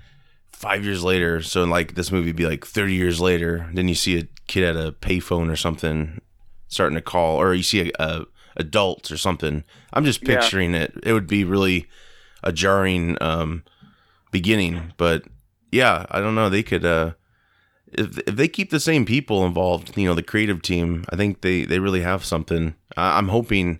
[0.52, 1.41] 5 years later.
[1.41, 4.76] So like this movie be like 30 years later, then you see a kid at
[4.76, 6.21] a payphone or something
[6.67, 8.26] starting to call, or you see a, a
[8.58, 9.63] adults or something.
[9.93, 10.36] I'm just Yeah.
[10.39, 10.93] picturing it.
[11.04, 11.88] It would be really
[12.43, 13.63] a jarring um,
[14.32, 15.24] beginning, but
[15.71, 16.50] yeah, I don't know.
[16.50, 17.13] They could uh,
[17.91, 21.06] if if they keep the same people involved, you know, the creative team.
[21.10, 22.76] I think they they really have something.
[22.98, 23.80] I, I'm hoping.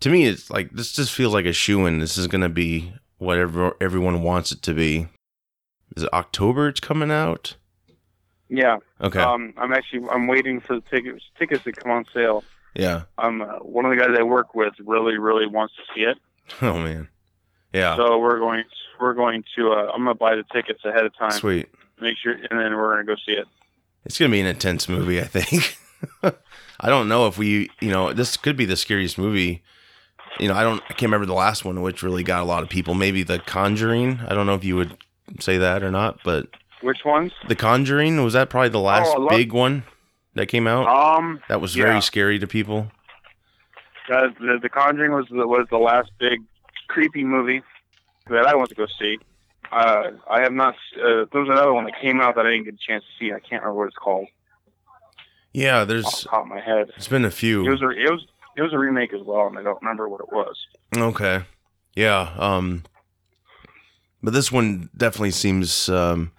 [0.00, 1.98] To me, it's like this just feels like a shoe in.
[1.98, 2.92] This is going to be
[3.24, 5.08] whatever everyone wants it to be.
[5.96, 6.68] Is it October?
[6.68, 7.56] It's coming out.
[8.48, 8.78] Yeah.
[9.00, 9.20] Okay.
[9.20, 12.44] Um, I'm actually I'm waiting for the tickets tickets to come on sale.
[12.74, 13.02] yeah.
[13.18, 16.18] Um, uh, one of the guys I work with really really wants to see it,
[16.62, 17.08] Oh man.
[17.72, 17.96] Yeah.
[17.96, 18.64] so we're going
[19.00, 21.68] we're going to uh, I'm gonna buy the tickets ahead of time, Sweet.
[22.00, 23.46] make sure, and then we're gonna go see it.
[24.04, 25.78] It's gonna be an intense movie, I think.
[26.80, 29.62] I don't know if we, you know, this could be the scariest movie.
[30.40, 32.62] You know, I don't, I can't remember the last one, which really got a lot
[32.62, 32.94] of people.
[32.94, 34.20] Maybe The Conjuring.
[34.26, 34.96] I don't know if you would
[35.40, 36.48] say that or not, but
[36.80, 37.32] Which ones?
[37.48, 39.84] The Conjuring was that probably the last love- big one
[40.34, 40.86] that came out.
[40.88, 41.84] Um, that was yeah.
[41.84, 42.90] very scary to people.
[44.12, 46.40] uh, the The Conjuring was the, was the last big
[46.88, 47.62] creepy movie
[48.28, 49.18] that I went to go see.
[49.70, 50.74] Uh, I have not.
[50.96, 53.10] Uh, there was another one that came out that I didn't get a chance to
[53.18, 53.32] see.
[53.32, 54.26] I can't remember what it's called
[55.52, 56.88] Yeah, off there's, the top of my head.
[56.90, 57.64] there's been a It few.
[57.64, 60.32] was it was it was a remake as well, and I don't remember what it
[60.32, 60.56] was.
[60.96, 61.42] Okay.
[61.94, 62.34] Yeah.
[62.38, 62.84] Um,
[64.22, 65.88] but this one definitely seems.
[65.88, 66.32] Um,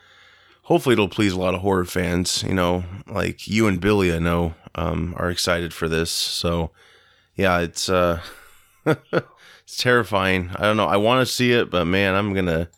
[0.63, 2.43] hopefully, it'll please a lot of horror fans.
[2.43, 6.11] You know, like you and Billy, I know, um, are excited for this.
[6.11, 6.71] So,
[7.35, 8.21] yeah, it's uh,
[8.85, 10.51] it's terrifying.
[10.55, 10.87] I don't know.
[10.87, 12.69] I want to see it, but man, I'm gonna.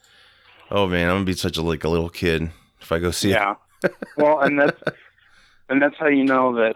[0.70, 3.30] Oh man, I'm gonna be such a like a little kid if I go see
[3.30, 3.34] it.
[3.34, 3.56] Yeah.
[4.18, 4.82] well, and that's
[5.70, 6.76] and that's how you know that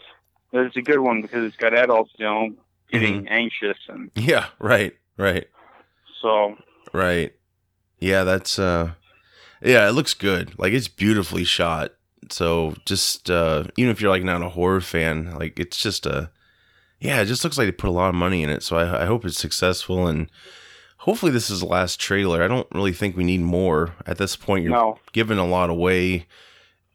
[0.53, 2.49] it's a good one because it's got adults, you know,
[2.91, 4.47] getting anxious, and Yeah.
[4.59, 4.95] Right.
[5.17, 5.47] Right.
[6.21, 6.57] so
[6.93, 7.33] Right.
[7.99, 8.93] Yeah, that's uh
[9.61, 10.57] yeah, it looks good.
[10.57, 11.91] Like it's beautifully shot.
[12.29, 16.31] So just uh even if you're like not a horror fan, like it's just a
[16.99, 18.63] yeah, it just looks like they put a lot of money in it.
[18.63, 20.29] So I, I hope it's successful and
[20.97, 22.43] hopefully this is the last trailer.
[22.43, 24.63] I don't really think we need more at this point.
[24.63, 26.27] You're no, giving a lot away.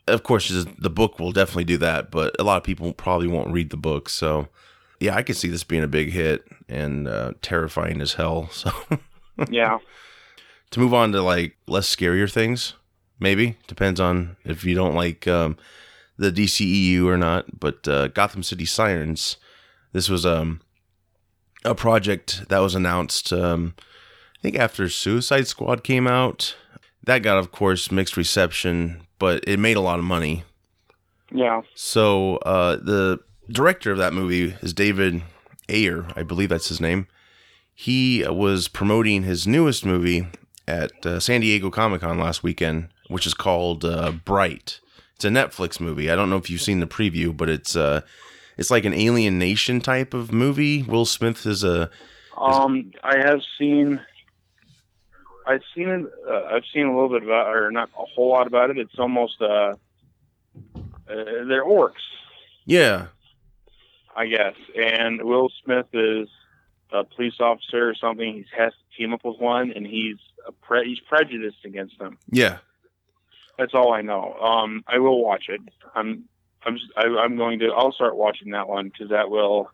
[0.08, 3.52] Of course, the book will definitely do that, but a lot of people probably won't
[3.52, 4.08] read the book.
[4.08, 4.48] So
[5.00, 8.50] yeah, I could see this being a big hit and uh, terrifying as hell.
[8.56, 8.70] So
[9.50, 9.78] yeah,
[10.70, 12.74] to move on to like less scarier things
[13.18, 15.56] maybe depends on if you don't like um,
[16.18, 19.36] the DCEU or not but uh, Gotham City Sirens
[19.92, 20.60] this was um
[21.64, 23.74] a project that was announced um,
[24.38, 26.56] I think after Suicide Squad came out
[27.04, 30.44] that got of course mixed reception but it made a lot of money
[31.32, 33.18] yeah, so uh, the
[33.50, 35.22] director of that movie is David
[35.68, 37.08] Ayer, I believe that's his name.
[37.74, 40.28] He was promoting his newest movie
[40.68, 44.80] at uh, San Diego Comic Con last weekend, which is called uh, Bright.
[45.16, 46.10] It's a Netflix movie.
[46.10, 48.02] I don't know if you've seen the preview, but it's uh,
[48.56, 50.82] it's like an Alien Nation type of movie.
[50.82, 51.90] Will Smith is a
[52.38, 54.00] Um, I have seen.
[55.46, 56.06] I've seen it.
[56.28, 58.78] Uh, I've seen a little bit about, or not a whole lot about it.
[58.78, 59.74] It's almost uh, uh
[61.06, 61.92] they're orcs,
[62.64, 63.06] yeah,
[64.16, 64.54] I guess.
[64.76, 66.28] And Will Smith is
[66.92, 68.34] a police officer or something.
[68.34, 72.18] He has to team up with one, and he's a pre- he's prejudiced against them.
[72.30, 72.58] yeah,
[73.58, 74.34] That's all I know.
[74.34, 75.60] Um, I will watch it.
[75.94, 76.24] I'm
[76.64, 77.68] I'm just, I, I'm going to.
[77.68, 79.70] I'll start watching that one because that will.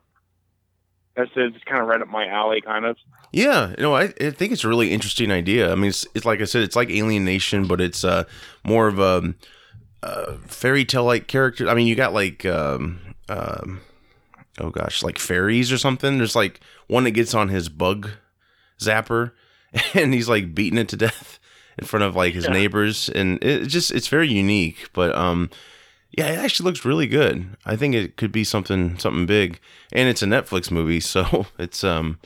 [1.17, 2.97] That's it's kind of right up my alley, kind of.
[3.33, 5.71] Yeah, you know, I, I think it's a really interesting idea.
[5.71, 8.25] I mean, it's, it's like I said, it's like Alien Nation, but it's uh,
[8.65, 9.35] more of a,
[10.03, 11.69] uh fairy tale like character.
[11.69, 13.81] I mean, you got like, um, um,
[14.59, 16.19] oh gosh, like fairies or something.
[16.19, 18.11] There's like one that gets on his bug
[18.81, 19.33] zapper,
[19.95, 21.39] and he's like beating it to death
[21.79, 22.53] in front of like his Yeah.
[22.53, 24.91] neighbors, and it just it's very unique.
[24.93, 25.51] But um,
[26.17, 27.57] yeah, it actually looks really good.
[27.65, 29.61] I think it could be something something big,
[29.93, 32.19] and it's a Netflix movie, so it's um,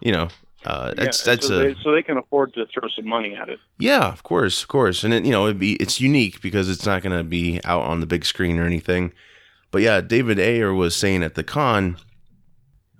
[0.00, 0.28] you know,
[0.64, 3.34] uh, that's Yeah, that's so, a they, so they can afford to throw some money
[3.34, 3.58] at it.
[3.78, 6.86] yeah, of course, of course, and it, you know, it'd be it's unique because it's
[6.86, 9.12] not going to be out on the big screen or anything.
[9.70, 11.96] But yeah, David Ayer was saying at the con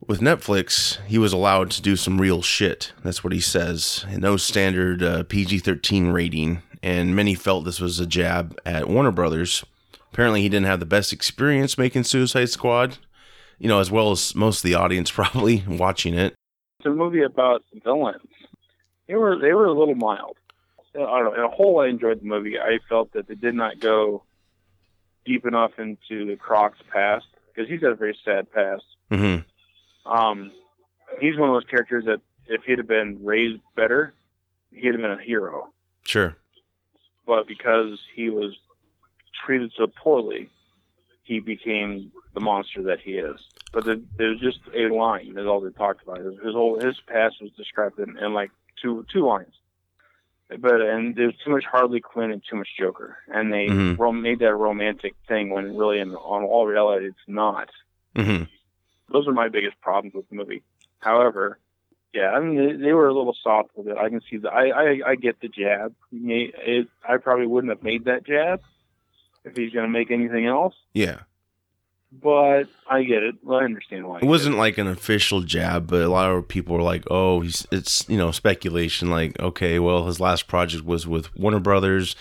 [0.06, 2.92] with Netflix, he was allowed to do some real shit.
[3.02, 4.04] That's what he says.
[4.11, 9.11] No standard uh, PG thirteen rating, and many felt this was a jab at Warner
[9.12, 9.64] Brothers.
[10.12, 12.99] Apparently, he didn't have the best experience making Suicide Squad.
[13.59, 16.35] You know, as well as most of the audience probably watching it.
[16.79, 18.23] It's a movie about villains.
[19.07, 20.37] They were they were a little mild.
[20.94, 21.35] I don't know.
[21.35, 22.59] In a whole, I enjoyed the movie.
[22.59, 24.23] I felt that they did not go
[25.25, 28.83] deep enough into the Croc's past because he's got a very sad past.
[29.11, 29.37] hmm
[30.07, 30.51] Um,
[31.20, 34.14] he's one of those characters that if he'd have been raised better,
[34.73, 35.68] he'd have been a hero.
[36.05, 36.37] Sure.
[37.27, 38.57] But because he was
[39.44, 40.48] treated so poorly,
[41.24, 43.37] he became the monster that he is.
[43.72, 45.35] But the, there's just a line.
[45.35, 46.18] That's all they talked about.
[46.18, 48.50] His, his whole his past was described in, in like
[48.83, 49.55] two two lines.
[50.48, 53.96] But and there's too much Harley Quinn and too much Joker, and they Mhm.
[53.98, 57.70] rom- made that romantic thing when really, in on all reality, it's not.
[58.16, 58.42] hmm
[59.12, 60.62] Those are my biggest problems with the movie.
[60.98, 61.61] However,
[62.12, 63.96] yeah, I mean they, they were a little soft with it.
[63.96, 64.53] I can see that.
[64.53, 65.94] I, I I get the jab.
[66.12, 68.61] It, I probably wouldn't have made that jab
[69.44, 70.74] if he's going to make anything else.
[70.92, 71.20] Yeah.
[72.12, 73.37] But I get it.
[73.48, 74.18] I understand why.
[74.18, 77.68] It wasn't like an official jab, but a lot of people were like, "Oh, he's
[77.70, 82.16] it's you know speculation." Like, okay, well, his last project was with Warner Brothers.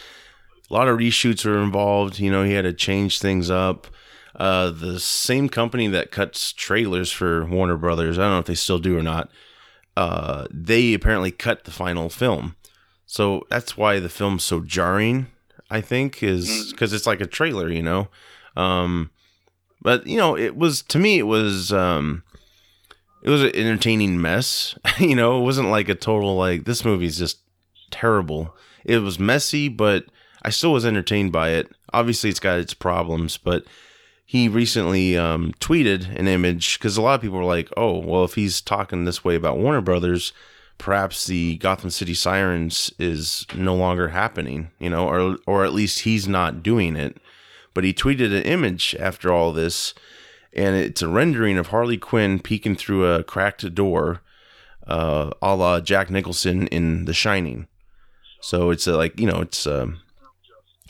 [0.69, 2.19] A lot of reshoots are involved.
[2.19, 3.87] You know, he had to change things up.
[4.35, 8.55] Uh, the same company that cuts trailers for Warner Brothers, I don't know if they
[8.55, 9.29] still do or not.
[9.97, 12.55] Uh, they apparently cut the final film,
[13.05, 15.27] so that's why the film's so jarring.
[15.69, 18.07] I think is because it's like a trailer, you know.
[18.55, 19.11] Um,
[19.81, 22.23] but you know, it was to me, it was um,
[23.23, 24.77] it was an entertaining mess.
[24.99, 27.39] you know, it wasn't like a total like this movie's just
[27.91, 28.55] terrible.
[28.85, 30.05] It was messy, but
[30.43, 31.71] I still was entertained by it.
[31.93, 33.65] Obviously, it's got its problems, but
[34.25, 38.23] he recently um, tweeted an image because a lot of people were like, "Oh, well,
[38.23, 40.33] if he's talking this way about Warner Brothers,
[40.79, 45.99] perhaps the Gotham City Sirens is no longer happening." You know, or or at least
[45.99, 47.17] he's not doing it.
[47.75, 49.93] But he tweeted an image after all this,
[50.53, 54.21] and it's a rendering of Harley Quinn peeking through a cracked door,
[54.87, 57.67] uh, a la Jack Nicholson in The Shining.
[58.41, 60.01] So it's a, like you know, it's um,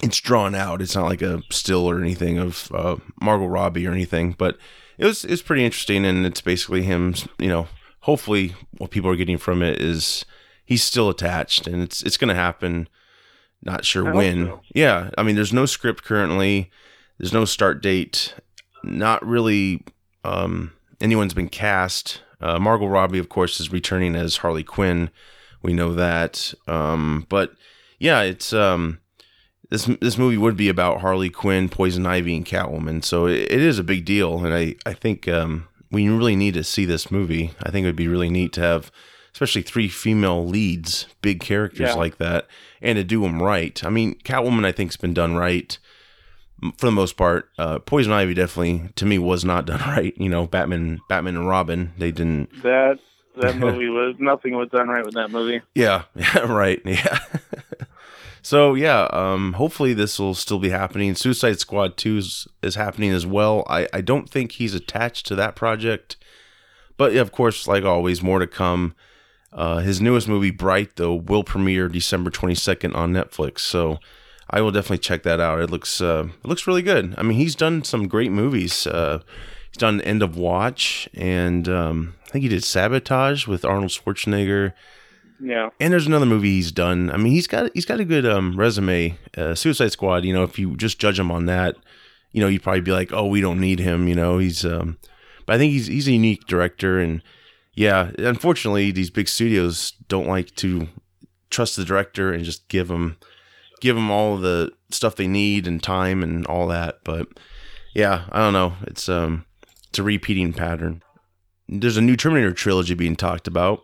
[0.02, 0.82] it's drawn out.
[0.82, 4.58] It's not like a still or anything of uh, Margot Robbie or anything, but
[4.98, 7.16] it was it's pretty interesting, and it's basically him.
[7.38, 7.68] You know,
[8.02, 10.26] hopefully, what people are getting from it is
[10.66, 12.88] he's still attached, and it's it's going to happen.
[13.62, 14.46] Not sure when.
[14.46, 14.62] so.
[14.74, 16.72] Yeah, I mean, there's no script currently.
[17.18, 18.36] There's no start date.
[18.84, 19.84] Not really.
[20.24, 22.22] Um, anyone's been cast.
[22.42, 25.10] Uh, Margot Robbie, of course, is returning as Harley Quinn.
[25.62, 26.54] We know that.
[26.68, 27.52] Um, but
[28.00, 29.00] yeah, it's um,
[29.70, 33.04] this this movie would be about Harley Quinn, Poison Ivy, and Catwoman.
[33.04, 36.54] So it, it is a big deal, and I I think um, we really need
[36.56, 37.54] to see this movie.
[37.64, 38.92] I think it would be really neat to have,
[39.34, 41.94] especially three female leads, big characters Yeah.
[41.96, 42.48] like that,
[42.82, 43.84] and to do them right.
[43.84, 45.78] I mean, Catwoman, I think's been done right
[46.78, 47.50] for the most part.
[47.58, 50.14] Uh, Poison Ivy definitely, to me, was not done right.
[50.18, 52.50] You know, Batman, Batman and Robin, they didn't.
[52.64, 53.00] that
[53.38, 55.62] that movie was nothing was done right with that movie.
[55.74, 57.20] Yeah, yeah, right, yeah.
[58.42, 61.16] So yeah, um, hopefully this will still be happening.
[61.16, 63.66] Suicide Squad Two is, is happening as well.
[63.68, 66.18] I I don't think he's attached to that project,
[66.98, 68.96] but of course, like always, more to come.
[69.52, 73.60] Uh, his newest movie, Bright, though, will premiere December 22nd on Netflix.
[73.62, 73.98] So
[74.50, 75.60] I will definitely check that out.
[75.60, 77.14] It looks uh, it looks really good.
[77.18, 78.88] I mean, he's done some great movies.
[78.88, 79.22] Uh,
[79.72, 84.74] he's done End of Watch, and um, I think he did Sabotage with Arnold Schwarzenegger.
[85.42, 87.10] Yeah, And there's another movie he's done.
[87.12, 89.18] I mean, he's got he's got a good um, resume.
[89.38, 90.26] Uh, Suicide Squad.
[90.26, 91.76] You know, if you just judge him on that,
[92.32, 94.08] you know, you'd probably be like, oh, we don't need him.
[94.08, 94.66] You know, he's.
[94.66, 94.98] Um,
[95.46, 97.24] but I think he's he's a unique director, and
[97.74, 100.88] yeah, unfortunately, these big studios don't like to
[101.50, 103.18] trust the director and just give him
[103.82, 107.00] give him all the stuff they need and time and all that.
[107.04, 107.28] But
[107.96, 108.74] yeah, I don't know.
[108.84, 109.46] It's um
[109.88, 111.02] it's a repeating pattern.
[111.68, 113.84] There's a new Terminator trilogy being talked about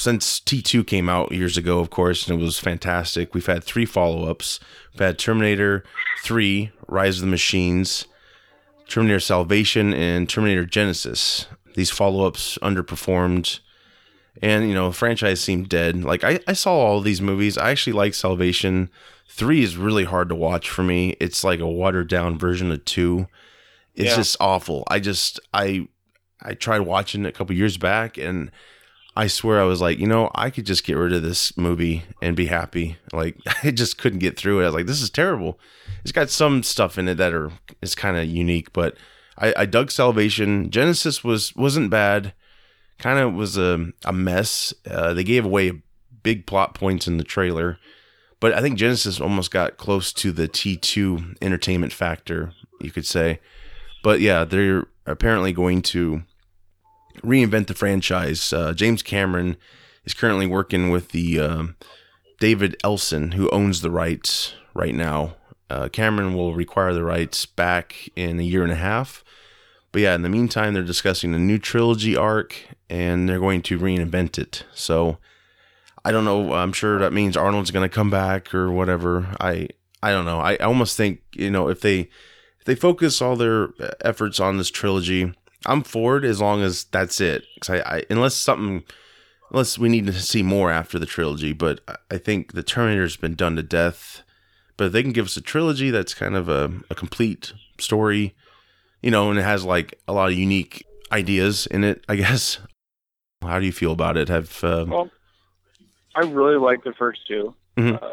[0.00, 3.34] since T2 came out years ago, of course, and it was fantastic.
[3.34, 4.58] We've had three follow ups.
[4.92, 5.84] We've had Terminator
[6.22, 8.06] 3, Rise of the Machines,
[8.88, 11.46] Terminator Salvation, and Terminator Genisys.
[11.74, 13.60] These follow ups underperformed.
[14.42, 16.02] And, you know, the franchise seemed dead.
[16.02, 17.58] Like, I, I saw all these movies.
[17.58, 18.88] I actually like Salvation.
[19.28, 21.10] 3 is really hard to watch for me.
[21.20, 23.26] It's like a watered down version of 2.
[23.94, 24.16] It's Yeah.
[24.16, 24.84] just awful.
[24.88, 25.88] I just, I,
[26.42, 28.50] I tried watching it a couple years back and
[29.20, 32.04] I swear I was like, you know, I could just get rid of this movie
[32.22, 32.96] and be happy.
[33.12, 34.62] Like I just couldn't get through it.
[34.62, 35.60] I was like, this is terrible.
[36.00, 37.52] It's got some stuff in it that are
[37.82, 38.96] is kind of unique, but
[39.36, 40.70] I, I dug Salvation.
[40.70, 42.32] Genisys was wasn't bad.
[42.98, 44.72] Kind of was a a mess.
[44.90, 45.82] Uh, they gave away
[46.22, 47.76] big plot points in the trailer,
[48.40, 53.04] but I think Genisys almost got close to the T two entertainment factor, you could
[53.04, 53.40] say.
[54.02, 56.22] But yeah, they're apparently going to
[57.22, 58.52] reinvent the franchise.
[58.52, 59.56] Uh, James Cameron
[60.04, 61.76] is currently working with the um,
[62.38, 65.36] David Ellison, who owns the rights right now.
[65.68, 69.24] Uh, Cameron will require the rights back in a year and a half.
[69.92, 72.56] But yeah, in the meantime, they're discussing a new trilogy arc
[72.88, 74.64] and they're going to reinvent it.
[74.74, 75.18] So
[76.04, 76.54] I don't know.
[76.54, 79.34] I'm sure that means Arnold's going to come back or whatever.
[79.40, 79.68] I
[80.02, 80.40] I don't know.
[80.40, 82.08] I, I almost think you know if they
[82.58, 85.32] if they focus all their efforts on this trilogy,
[85.66, 87.44] I'm for it as long as that's it.
[87.60, 88.84] 'Cause I, I unless something,
[89.50, 91.52] unless we need to see more after the trilogy.
[91.52, 91.80] But
[92.10, 94.22] I- think the Terminator's been done to death.
[94.76, 98.34] But if they can give us a trilogy that's kind of a, a complete story,
[99.02, 102.58] you know, and it has like a lot of unique ideas in it, I guess.
[103.42, 104.28] How do you feel about it?
[104.28, 105.10] Have um, Well,
[106.14, 108.02] I really like the first 2 Mhm.
[108.02, 108.08] Uh,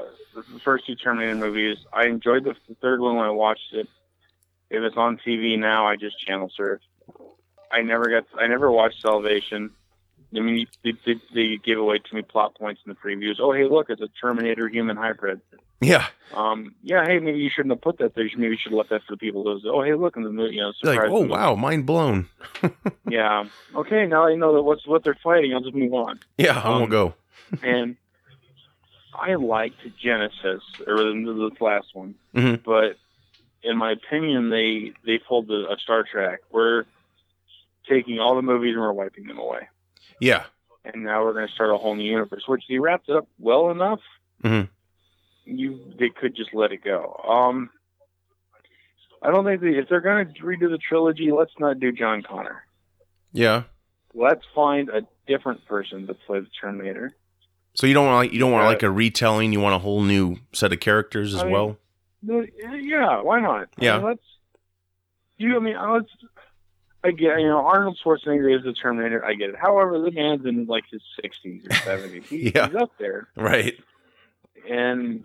[0.54, 1.78] the first two Terminator movies.
[1.92, 3.88] I enjoyed the, the third one when I watched it.
[4.70, 6.80] If it's on TV now, I just channel surf.
[7.72, 8.26] I never got.
[8.40, 9.72] I never watched Salvation.
[10.36, 13.40] I mean, they, they, they gave away too many plot points in the previews.
[13.40, 15.40] Oh, hey, look, it's a Terminator human hybrid.
[15.80, 18.26] yeah, Um, yeah, hey, maybe you shouldn't have put that there.
[18.26, 20.18] You Maybe you should have left that for the people who go, oh, hey, look,
[20.18, 22.28] in the movie, you know, like oh wow, mind blown.
[23.10, 23.46] Yeah.
[23.74, 25.54] Okay, now I know that what's what they're fighting.
[25.54, 26.20] I'll just move on.
[26.38, 27.14] Yeah, I won't Um, go.
[27.64, 27.96] and
[29.18, 32.64] I liked Genisys or the, the last one, Mhm.
[32.66, 32.98] but
[33.64, 36.42] in my opinion, they they pulled the, a Star Trek.
[36.52, 36.84] We're
[37.90, 39.68] taking all the movies and we're wiping them away,
[40.20, 40.44] Yeah,
[40.86, 42.44] and now we're going to start a whole new universe.
[42.48, 44.00] Which they wrapped it up well enough.
[44.44, 44.70] Mhm.
[45.46, 47.14] You they could just let it go.
[47.28, 47.70] Um,
[49.22, 52.22] I don't think they, if they're going to redo the trilogy, let's not do John
[52.24, 52.64] Connor.
[53.32, 53.64] yeah.
[54.14, 57.16] Let's find a different person to play the Terminator.
[57.76, 58.70] So you don't want like you don't want Yeah.
[58.70, 59.54] like a retelling.
[59.54, 61.78] You want a whole new set of characters as I mean, well.
[62.24, 63.68] Yeah, why not?
[63.80, 63.98] I Yeah.
[63.98, 64.24] mean, let's.
[65.38, 66.10] You, I mean, let's.
[67.04, 69.24] I get, you know, Arnold Schwarzenegger is the Terminator.
[69.24, 69.56] I get it.
[69.56, 72.26] However, the man's in like his sixties or seventies.
[72.30, 72.68] He, Yeah.
[72.68, 73.76] He's up there, Right.
[74.70, 75.24] and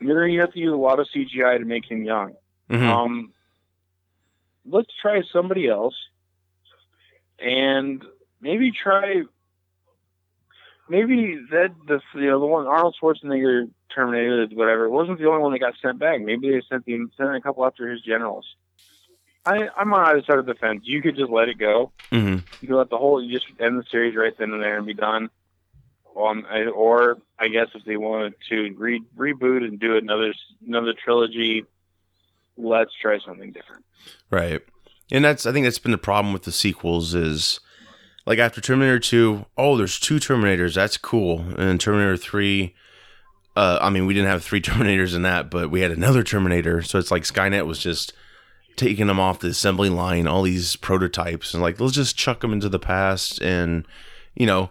[0.00, 2.34] you're going to have to use a lot of CGI to make him young.
[2.70, 2.82] Mhm.
[2.82, 3.32] Um,
[4.66, 5.94] let's try somebody else,
[7.38, 8.04] and
[8.40, 9.22] maybe try.
[10.88, 15.52] Maybe that the you know the one Arnold Schwarzenegger Terminator whatever wasn't the only one
[15.52, 16.20] that got sent back.
[16.20, 18.46] Maybe they sent the sent a couple after his generals.
[19.44, 20.82] I I'm on either side of the fence.
[20.84, 21.92] You could just let it go.
[22.10, 22.42] Mhm.
[22.60, 24.86] You could let the whole you just end the series right then and there and
[24.86, 25.30] be done.
[26.16, 30.32] Um, I, or I guess if they wanted to re- reboot and do another
[30.66, 31.64] another trilogy,
[32.56, 33.84] let's try something different.
[34.30, 34.60] Right.
[35.10, 37.60] And that's I think that's been the problem with the sequels is
[38.26, 40.74] like after Terminator 2, oh, there's two Terminators.
[40.74, 41.40] That's cool.
[41.58, 42.74] And Terminator 3
[43.56, 46.82] uh I mean, we didn't have three Terminators in that, but we had another Terminator.
[46.82, 48.12] So it's like Skynet was just
[48.76, 52.52] taking them off the assembly line, all these prototypes and like let's just chuck them
[52.52, 53.86] into the past and
[54.34, 54.70] you know,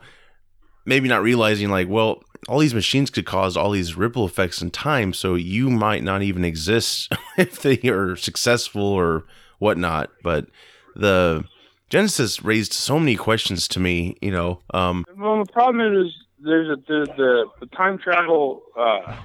[0.86, 4.72] maybe not realizing like, well, all these machines could cause all these ripple effects in
[4.72, 9.26] time, so you might not even exist if they are successful or
[9.60, 10.10] whatnot.
[10.24, 10.48] But
[10.96, 11.46] the
[11.92, 14.62] Genisys raised so many questions to me, you know.
[14.74, 18.64] Um, Well, the problem is there's a the the, the time travel.
[18.78, 19.18] Uh,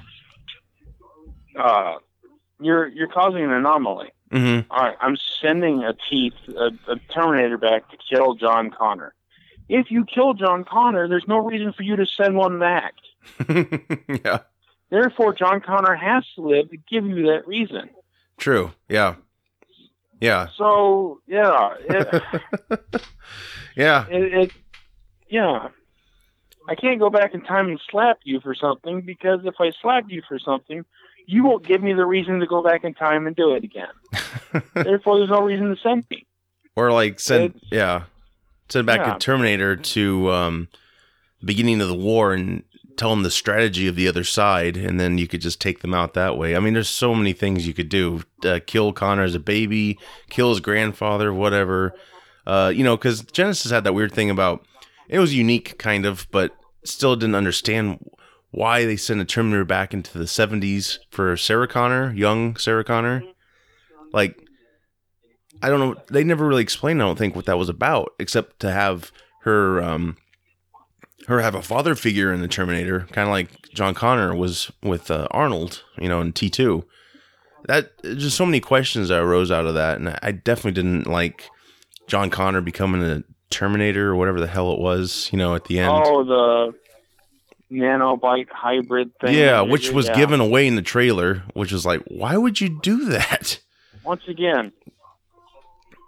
[1.58, 1.94] uh,
[2.60, 4.10] you're you're causing an anomaly.
[4.30, 9.14] Mhm, All right, I'm sending a teeth a, a Terminator back to kill John Connor.
[9.68, 12.94] If you kill John Connor, there's no reason for you to send one back.
[13.48, 14.40] yeah,
[14.90, 17.90] Therefore, John Connor has to live to give you that reason.
[18.36, 18.72] true.
[18.88, 19.16] Yeah,
[20.20, 22.22] yeah, So yeah, it,
[23.76, 24.52] yeah, it, it
[25.28, 25.68] yeah.
[26.68, 30.06] I can't go back in time and slap you for something because if I slap
[30.08, 30.84] you for something,
[31.26, 33.88] you won't give me the reason to go back in time and do it again.
[34.74, 36.26] Therefore, there's no reason to send me.
[36.76, 38.02] or like send, It's- yeah,
[38.68, 39.16] send back Yeah.
[39.16, 40.68] a Terminator to um,
[41.44, 42.62] beginning of the war and
[42.96, 45.92] tell them the strategy of the other side, and then you could just take them
[45.92, 46.56] out that way.
[46.56, 48.22] I mean, there's so many things you could do.
[48.42, 49.98] Uh, kill Connor as a baby,
[50.30, 51.94] kill his grandfather, whatever.
[52.46, 54.64] Uh, you know, because Genisys had that weird thing about
[55.08, 56.52] it was unique, kind of, but
[56.84, 57.98] still didn't understand
[58.50, 63.22] why they sent a Terminator back into the 70s for Sarah Connor, young Sarah Connor.
[64.12, 64.40] Like,
[65.62, 66.00] I don't know.
[66.10, 69.82] They never really explained, I don't think, what that was about, except to have her,
[69.82, 70.16] um,
[71.28, 75.10] her have a father figure in the Terminator, kind of like John Connor was with
[75.10, 76.84] uh, Arnold, you know, in T2.
[77.66, 81.50] That just so many questions that arose out of that, and I definitely didn't like
[82.06, 85.80] John Connor becoming a Terminator or whatever the hell it was, you know, at the
[85.80, 85.90] end.
[85.92, 86.74] Oh, the
[87.70, 89.34] nanobite hybrid thing.
[89.34, 90.14] yeah, which was Yeah.
[90.16, 93.60] given away in the trailer, which was like, why would you do that?
[94.04, 94.72] once again.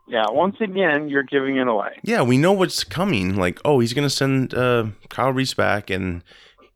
[0.07, 1.99] Yeah, once again, you're giving it away.
[2.03, 3.37] Yeah, we know what's coming.
[3.37, 6.23] Like, oh, he's gonna send uh, Kyle Reese back, and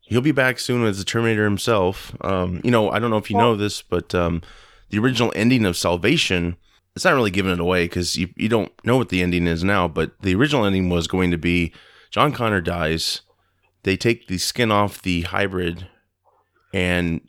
[0.01, 2.15] he'll be back soon as the Terminator himself.
[2.21, 4.41] Um, you know, I don't know if you know this, but um,
[4.91, 6.57] the original ending of Salvation,
[6.95, 9.63] it's not really giving it away because you you don't know what the ending is
[9.63, 9.87] now.
[9.87, 11.73] But the original ending was going to be
[12.11, 13.21] John Connor dies.
[13.83, 15.87] They take the skin off the hybrid
[16.73, 17.21] and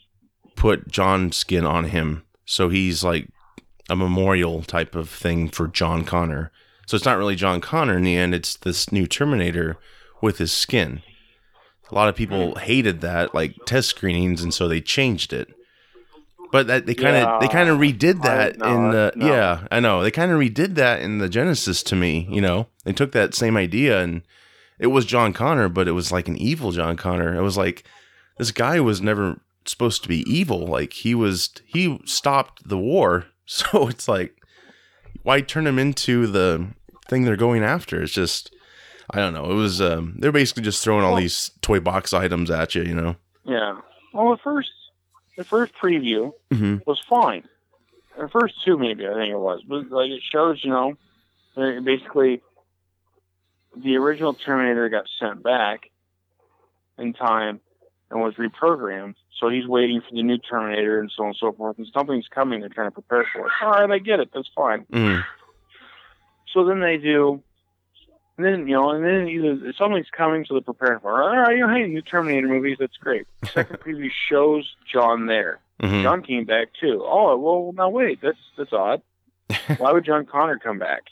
[0.57, 3.29] put John's skin on him, so he's like
[3.91, 6.51] a memorial type of thing for John Connor.
[6.87, 8.35] So it's not really John Connor in the end.
[8.35, 9.77] It's this new Terminator
[10.23, 11.03] with his skin.
[11.91, 15.49] A lot of people hated that, like test screenings, and so they changed it.
[16.51, 19.13] But that they kind of Yeah, they kind of redid I- that no, in the
[19.17, 19.27] no.
[19.27, 22.27] yeah I know they kind of redid that in the Genisys to me.
[22.31, 24.23] You know they took that same idea and
[24.79, 27.35] it was John Connor, but it was like an evil John Connor.
[27.35, 27.85] It was like
[28.39, 30.67] this guy was never supposed to be evil.
[30.67, 34.37] Like he was he stopped the war, so it's like
[35.23, 36.67] why turn him into the
[37.09, 38.03] thing they're going after?
[38.03, 38.55] It's just
[39.11, 39.51] I don't know.
[39.51, 42.83] It was um, they're basically just throwing all Well- these toy box items at you,
[42.83, 43.17] you know.
[43.45, 43.81] Yeah.
[44.13, 44.71] Well, the first
[45.37, 47.45] the first preview hmm was fine.
[48.19, 50.95] The first two, maybe I think it was, but like it shows, you know,
[51.83, 52.41] basically
[53.83, 55.91] the original Terminator got sent back
[56.99, 57.61] in time
[58.11, 59.15] and was reprogrammed.
[59.41, 61.77] So he's waiting for the new Terminator and so on and so forth.
[61.79, 62.61] And something's coming.
[62.61, 63.53] They're trying to prepare for it.
[63.63, 64.31] All right, I get it.
[64.33, 64.87] That's fine.
[64.93, 65.21] hmm
[66.53, 67.43] So then they do,
[68.39, 71.21] and then you know, and then either something's coming, so they're preparing for.
[71.21, 71.25] it.
[71.25, 72.77] All right, you know, hey, new Terminator movies.
[72.79, 73.27] That's great.
[73.53, 75.61] Second preview shows John there.
[75.81, 77.03] hmm John came back too.
[77.05, 79.03] Oh well, now wait, that's that's odd.
[79.79, 81.03] Why would John Connor come back?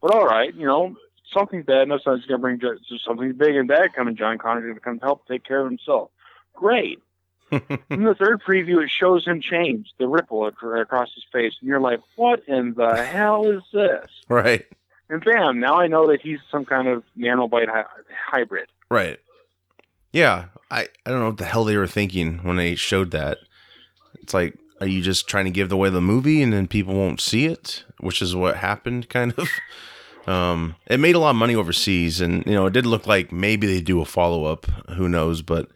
[0.00, 0.96] But all right, you know,
[1.34, 4.16] something's bad enough, so it's gonna bring so something big and bad coming.
[4.16, 6.10] John Connor's gonna come help take care of himself.
[6.54, 7.00] Great.
[7.52, 11.80] In the third preview, it shows him change the ripple across his face, and you're
[11.80, 14.64] like, "What in the hell is this?" right,
[15.10, 15.60] And bam!
[15.60, 17.84] Now I know that he's some kind of nanobite hy-
[18.30, 18.68] hybrid.
[18.88, 19.18] right.
[20.12, 23.38] Yeah, I I don't know what the hell they were thinking when they showed that.
[24.22, 27.20] It's like, are you just trying to give away the movie and then people won't
[27.20, 27.84] see it?
[28.00, 29.48] Which is what happened, kind of.
[30.26, 33.30] Um, it made a lot of money overseas, and you know, it did look like
[33.32, 34.66] maybe they do a follow up.
[34.96, 35.42] Who knows?
[35.42, 35.68] But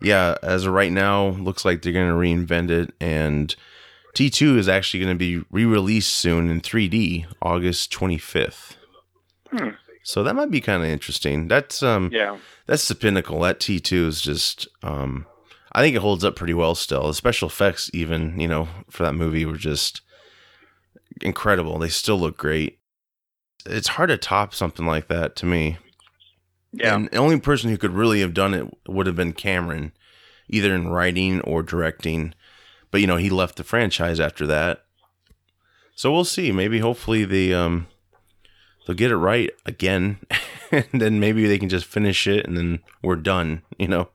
[0.00, 3.54] yeah, as of right now, looks like they're gonna reinvent it, and
[4.14, 8.76] T two is actually gonna be re released soon in 3D, August 25th.
[9.50, 9.70] Hmm.
[10.04, 11.48] So that might be kind of interesting.
[11.48, 12.38] That's um, Yeah.
[12.66, 13.40] that's the pinnacle.
[13.40, 15.26] That T two is just um,
[15.72, 17.08] I think it holds up pretty well still.
[17.08, 20.02] The special effects, even you know, for that movie were just
[21.20, 21.78] incredible.
[21.78, 22.78] They still look great.
[23.66, 25.78] It's hard to top something like that to me.
[26.72, 26.96] Yeah.
[26.96, 29.92] And the only person who could really have done it would have been Cameron,
[30.48, 32.34] either in writing or directing.
[32.90, 34.84] But you know, he left the franchise after that.
[35.94, 36.50] So we'll see.
[36.52, 37.86] Maybe hopefully they um
[38.86, 40.18] they'll get it right again,
[40.72, 43.62] and then maybe they can just finish it, and then we're done.
[43.78, 44.08] You know,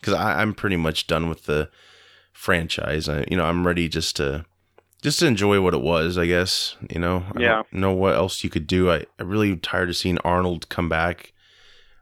[0.00, 1.70] because I'm pretty much done with the
[2.32, 3.08] franchise.
[3.08, 4.46] I, you know, I'm ready just to
[5.02, 6.18] just to enjoy what it was.
[6.18, 7.24] I guess you know.
[7.36, 7.54] I Yeah.
[7.54, 8.90] don't know what else you could do.
[8.90, 11.32] I I'm really tired of seeing Arnold come back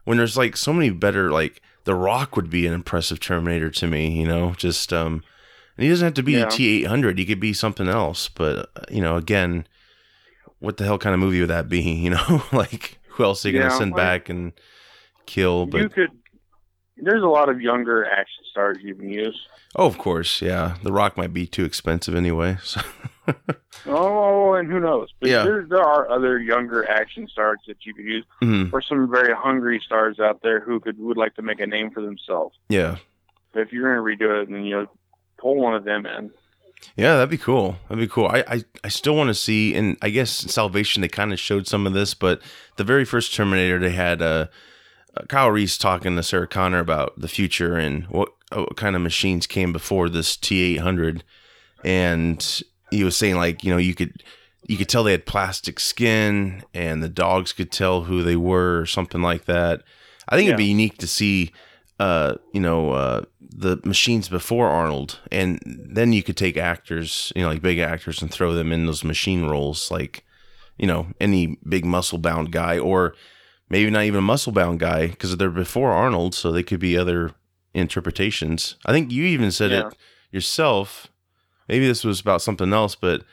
[0.03, 1.31] when there's like so many better.
[1.31, 4.19] Like The Rock would be an impressive Terminator to me.
[4.19, 5.23] You know, just um.
[5.77, 6.45] And he doesn't have to be Yeah.
[6.45, 7.19] the T eight hundred.
[7.19, 8.29] He could be something else.
[8.29, 9.67] But uh, you know, again,
[10.59, 11.81] what the hell kind of movie would that be?
[12.03, 14.53] You know, like who else are you gonna send like- back and
[15.27, 15.65] kill?
[15.67, 16.09] But you could.
[17.01, 19.39] There's a lot of younger action stars you can use.
[19.75, 20.75] oh, of course, yeah.
[20.83, 22.57] The Rock might be too expensive anyway.
[22.63, 22.81] So
[23.85, 25.09] Oh, and who knows?
[25.19, 25.43] But Yeah.
[25.43, 28.73] there, there are other younger action stars that you could use, Mhm.
[28.73, 31.91] or some very hungry stars out there who could would like to make a name
[31.91, 32.55] for themselves.
[32.69, 32.97] yeah,
[33.53, 34.87] But if you're going to redo it, then you know,
[35.37, 36.31] pull one of them in.
[36.95, 37.77] yeah, that'd be cool.
[37.87, 38.27] That'd be cool.
[38.27, 41.39] I I, I still want to see, and I guess in Salvation they kind of
[41.39, 42.41] showed some of this, but
[42.77, 44.47] the very first Terminator they had uh,
[45.27, 49.47] Kyle Reese talking to Sarah Connor about the future and what, what kind of machines
[49.47, 51.23] came before this T eight hundred,
[51.83, 52.61] and
[52.91, 54.23] he was saying like you know you could
[54.67, 58.79] you could tell they had plastic skin and the dogs could tell who they were
[58.81, 59.83] or something like that.
[60.27, 61.51] I think it'd be unique to see
[61.99, 65.19] uh you know uh the machines before Arnold.
[65.31, 68.85] And then you could take actors, you know, like big actors and throw them in
[68.85, 70.23] those machine roles like
[70.77, 73.15] you know, any big muscle bound guy or
[73.69, 76.97] maybe not even a muscle bound guy because they're before Arnold so they could be
[76.97, 77.31] other
[77.73, 78.75] interpretations.
[78.85, 79.87] I think you even said Yeah.
[79.87, 79.93] it
[80.31, 81.07] yourself.
[81.69, 83.23] Maybe this was about something else, but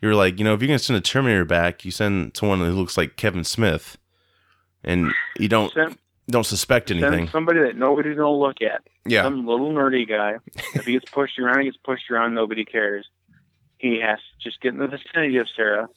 [0.00, 2.58] you were like, you know, if you're gonna send a Terminator back, you send someone
[2.60, 3.96] who looks like Kevin Smith,
[4.82, 5.96] and you don't Send,
[6.28, 7.28] don't suspect anything.
[7.28, 8.82] somebody that nobody's going to look at.
[9.04, 10.36] Yeah, Some little nerdy guy.
[10.74, 12.34] if he gets pushed around, he gets pushed around.
[12.34, 13.06] Nobody cares.
[13.78, 15.88] He has to just get in the vicinity of Sarah.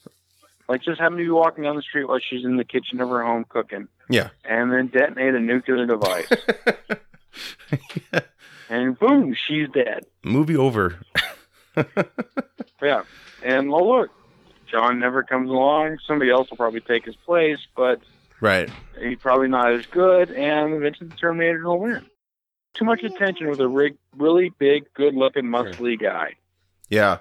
[0.68, 3.08] Like just happen to be walking down the street while she's in the kitchen of
[3.08, 3.88] her home cooking.
[4.10, 4.30] Yeah.
[4.44, 6.28] And then detonate a nuclear device.
[8.68, 10.06] and boom, she's dead.
[10.24, 10.96] movie over.
[12.82, 13.02] Yeah.
[13.44, 14.10] And well, look,
[14.70, 15.98] John never comes along.
[16.06, 18.00] Somebody else will probably take his place, but
[18.40, 18.68] Right.
[19.00, 22.04] he's probably not as good, and eventually the Terminator will win.
[22.74, 26.34] Too much attention with a rig, really big, good-looking, muscly guy.
[26.90, 27.18] Yeah.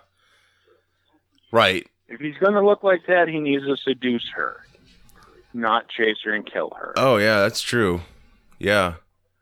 [1.51, 1.87] Right.
[2.07, 4.61] If he's going to look like that, he needs to seduce her,
[5.53, 6.93] not chase her and kill her.
[6.97, 8.01] Oh yeah, that's true.
[8.59, 8.95] Yeah.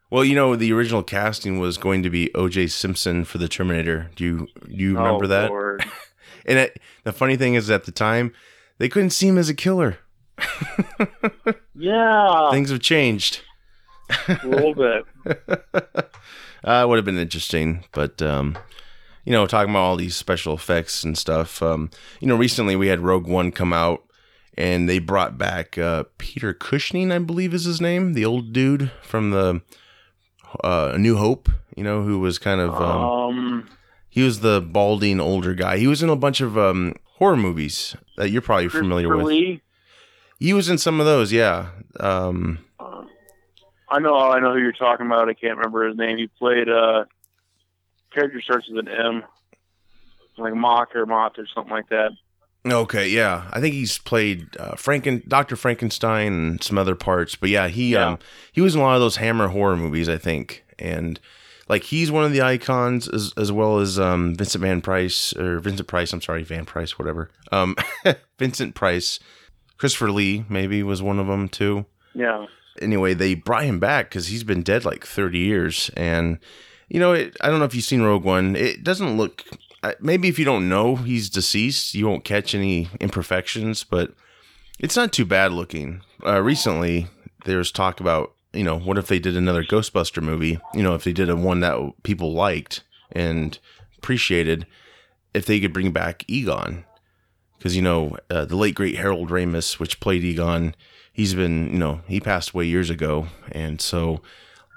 [0.10, 2.68] Well, you know, the original casting was going to be O.J.
[2.68, 4.12] Simpson for the Terminator.
[4.16, 5.50] Do you do you remember Oh, that?
[5.50, 5.84] Lord.
[6.46, 8.34] And it, the funny thing is, at the time,
[8.78, 10.00] they couldn't see him as a killer.
[11.76, 13.42] Yeah, Things have changed.
[14.28, 15.06] a little bit.
[16.66, 18.58] Uh, it would have been interesting, but um,
[19.26, 21.62] you know, talking about all these special effects and stuff.
[21.62, 24.04] Um, you know, recently we had Rogue One come out,
[24.58, 28.92] and they brought back uh, Peter Cushing, I believe is his name, the old dude
[29.02, 29.62] from the
[30.64, 31.50] uh, New Hope.
[31.76, 33.70] You know, who was kind of um, Um,
[34.10, 35.78] he was the balding older guy.
[35.78, 39.26] He was in a bunch of um, horror movies that you're probably familiar with.
[39.26, 39.62] Lee.
[40.40, 41.70] He was in some of those, yeah.
[42.00, 42.60] Um,
[43.90, 45.30] I know, I know who you're talking about.
[45.30, 46.18] I can't remember his name.
[46.18, 47.06] He played uh,
[48.14, 49.24] character starts with an M,
[50.38, 52.12] like Mock or Moth or something like that.
[52.66, 57.36] Okay, yeah, I think he's played uh, Franken, Doctor Frankenstein, and some other parts.
[57.36, 58.08] But yeah, he Yeah.
[58.12, 58.20] um
[58.54, 61.20] he was in a lot of those Hammer horror movies, I think, and
[61.68, 65.60] like he's one of the icons as as well as um Vincent Van Price or
[65.60, 66.14] Vincent Price.
[66.14, 67.30] I'm sorry, Van Price, whatever.
[67.52, 67.76] Um,
[68.40, 69.20] Vincent Price,
[69.78, 71.86] Christopher Lee maybe was one of them too.
[72.16, 72.46] Yeah,
[72.82, 76.40] Anyway, they brought him back because he's been dead like 30 years, and
[76.94, 78.56] you know, it, I don't know if you've seen Rogue One.
[78.56, 79.44] It doesn't look.
[80.00, 84.14] Maybe if you don't know he's deceased, you won't catch any imperfections, but
[84.80, 86.02] it's not too bad looking.
[86.26, 87.08] Uh, recently,
[87.46, 90.60] there was talk about you know what if they did another Ghostbuster movie?
[90.76, 93.58] You know, if they did a one that people liked and
[93.98, 94.68] appreciated,
[95.34, 96.86] if they could bring back Egon,
[97.58, 100.76] because you know uh, the late great Harold Ramis, which played Egon,
[101.12, 104.22] he's been you know he passed away years ago, and so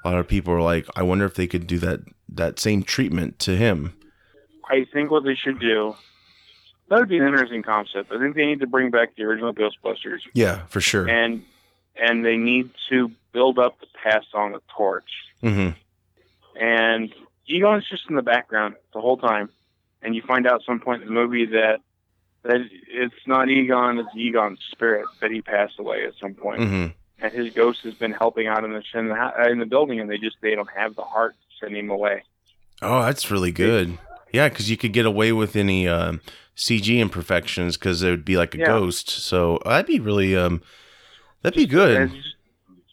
[0.06, 2.82] a lot of people are like, I wonder if they could do that that same
[2.82, 3.94] treatment to him.
[4.70, 5.96] I think what they should do.
[6.88, 8.12] That would be an interesting concept.
[8.12, 11.08] I think they need to bring back the original Ghostbusters, Yeah, for sure.
[11.08, 11.42] and
[11.96, 15.10] and they need to build up the pass on the torch.
[15.40, 15.70] hmm
[16.58, 17.12] and
[17.46, 19.50] Egon's just in the background the whole time,
[20.02, 21.78] and you find out at some point in the movie that
[22.44, 26.86] that it's not Egon, it's Egon's spirit that he passed away at some point, hmm
[27.20, 30.10] and his ghost has been helping out in the in the, in the building, and
[30.10, 32.22] they just they don't have the heart to send him away.
[32.82, 33.98] Oh, that's really good.
[34.32, 36.20] Yeah, because you could get away with any um,
[36.56, 38.66] CG imperfections because it would be like a Yeah.
[38.66, 39.08] ghost.
[39.08, 40.62] So that'd be really um,
[41.42, 42.10] that'd be And good.
[42.10, 42.34] just,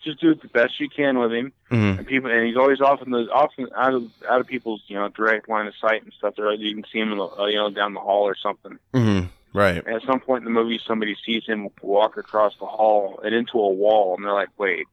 [0.04, 2.82] just do it the best you can with him, hmm and people, and he's always
[2.82, 6.14] often the often out of out of people's you know direct line of sight and
[6.18, 6.36] stuff.
[6.38, 8.80] They're you can see him in the, uh, you know down the hall or something.
[8.94, 9.22] hmm
[9.54, 9.86] Right.
[9.88, 13.60] at some point in the movie, somebody sees him walk across the hall and into
[13.60, 14.88] a wall, and they're like, "Wait,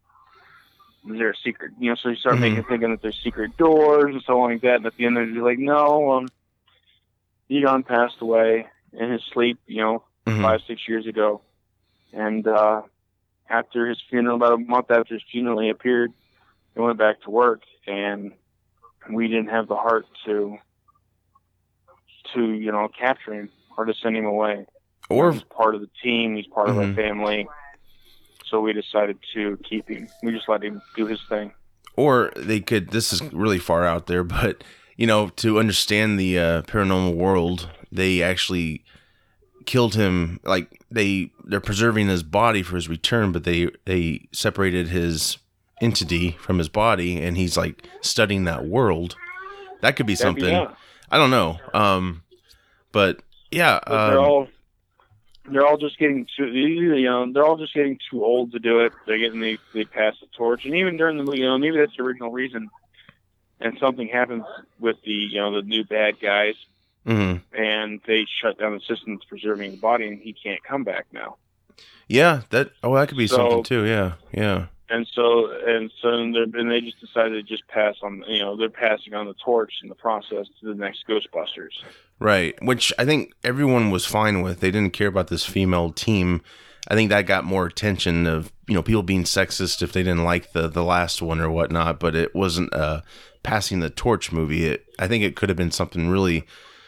[1.09, 2.41] is there a secret?" You know, so you start Mhm.
[2.41, 4.77] making thinking that there's secret doors and so on like that.
[4.77, 6.29] And at the end, they're like, "No, um,
[7.49, 10.43] Egon passed away in his sleep, you know, Mhm.
[10.43, 11.41] five six years ago,
[12.13, 12.83] and uh,
[13.49, 16.13] after his funeral, about a month after his funeral, he appeared
[16.75, 18.33] and went back to work, and
[19.09, 20.59] we didn't have the heart to
[22.35, 23.51] to you know capture him
[23.87, 24.67] to send him away."
[25.09, 26.37] Or he's part of the team.
[26.37, 26.89] He's part of Mhm.
[26.91, 27.49] our family.
[28.47, 30.09] So we decided to keep him.
[30.23, 31.53] We just let him do his thing.
[31.97, 32.91] or they could.
[32.91, 34.63] This is really far out there, but
[34.97, 38.85] you know, to understand the uh, paranormal world, they actually
[39.67, 40.41] killed him.
[40.45, 45.39] Like they they're preserving his body for his return, but they they separated his
[45.83, 49.17] entity from his body, and he's like studying that world.
[49.83, 50.55] That could be That'd be- something.
[50.57, 50.75] yeah.
[51.11, 51.59] I don't know.
[51.75, 52.23] Um,
[52.93, 53.21] but
[53.51, 54.49] yeah, But they're um, all
[55.51, 58.81] they're all just getting too you know they're all just getting too old to do
[58.81, 58.93] it.
[59.07, 61.97] They're getting they they pass the torch, and even during the you know maybe that's
[61.97, 62.69] the original reason.
[63.63, 64.45] And something happens
[64.79, 66.55] with the you know the new bad guys,
[67.07, 67.43] mhm.
[67.53, 71.07] and they shut down the system that's preserving the body, and he can't come back
[71.13, 71.37] now.
[72.09, 73.85] yeah, that oh, that could be So- something too.
[73.85, 74.67] Yeah, yeah.
[74.91, 78.69] And so and so and they just decided to just pass on you know they're
[78.69, 81.83] passing on the torch in the process to the next Ghostbusters.
[82.19, 84.61] Right, which I think everyone was fine with.
[84.61, 86.43] They didn't care about this female team.
[86.89, 90.25] I think that got more attention of you know people being sexist if they didn't
[90.25, 92.01] like the the last one or whatnot.
[92.01, 93.03] But it wasn't a
[93.43, 94.67] passing the torch movie.
[94.67, 96.47] It I think it could have been something really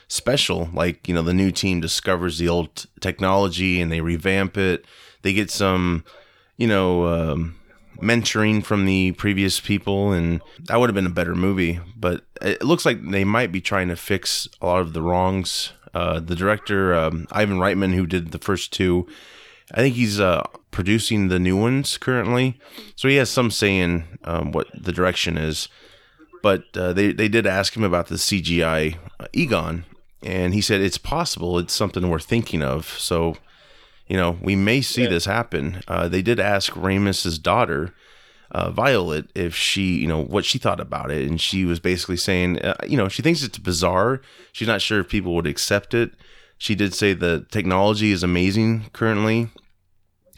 [0.09, 0.69] special.
[0.73, 4.85] Like you know the new team discovers the old technology and they revamp it.
[5.23, 6.05] They get some
[6.57, 7.57] you know um,
[8.03, 11.81] mentoring from the previous people, and that would have been a better movie.
[11.97, 15.73] But it looks like they might be trying to fix a lot of the wrongs.
[15.95, 19.07] Uh, the director um, Ivan Reitman, who did the first two,
[19.75, 22.59] I think he's uh, producing the new ones currently,
[22.97, 25.69] so he has some say in um, what the direction is.
[26.43, 29.85] But uh, they they did ask him about the CGI uh, Egon,
[30.23, 31.59] and he said it's possible.
[31.59, 32.87] It's something we're thinking of.
[32.99, 33.37] So,
[34.13, 35.09] you know, we may see Yeah.
[35.15, 35.83] this happen.
[35.89, 37.95] Uh, they did ask Ramis's daughter,
[38.51, 42.19] uh, Violet, if she, you know, what she thought about it, and she was basically
[42.19, 44.21] saying, uh, you know, she thinks it's bizarre.
[44.53, 46.11] She's not sure if people would accept it.
[46.59, 49.49] She did say the technology is amazing currently,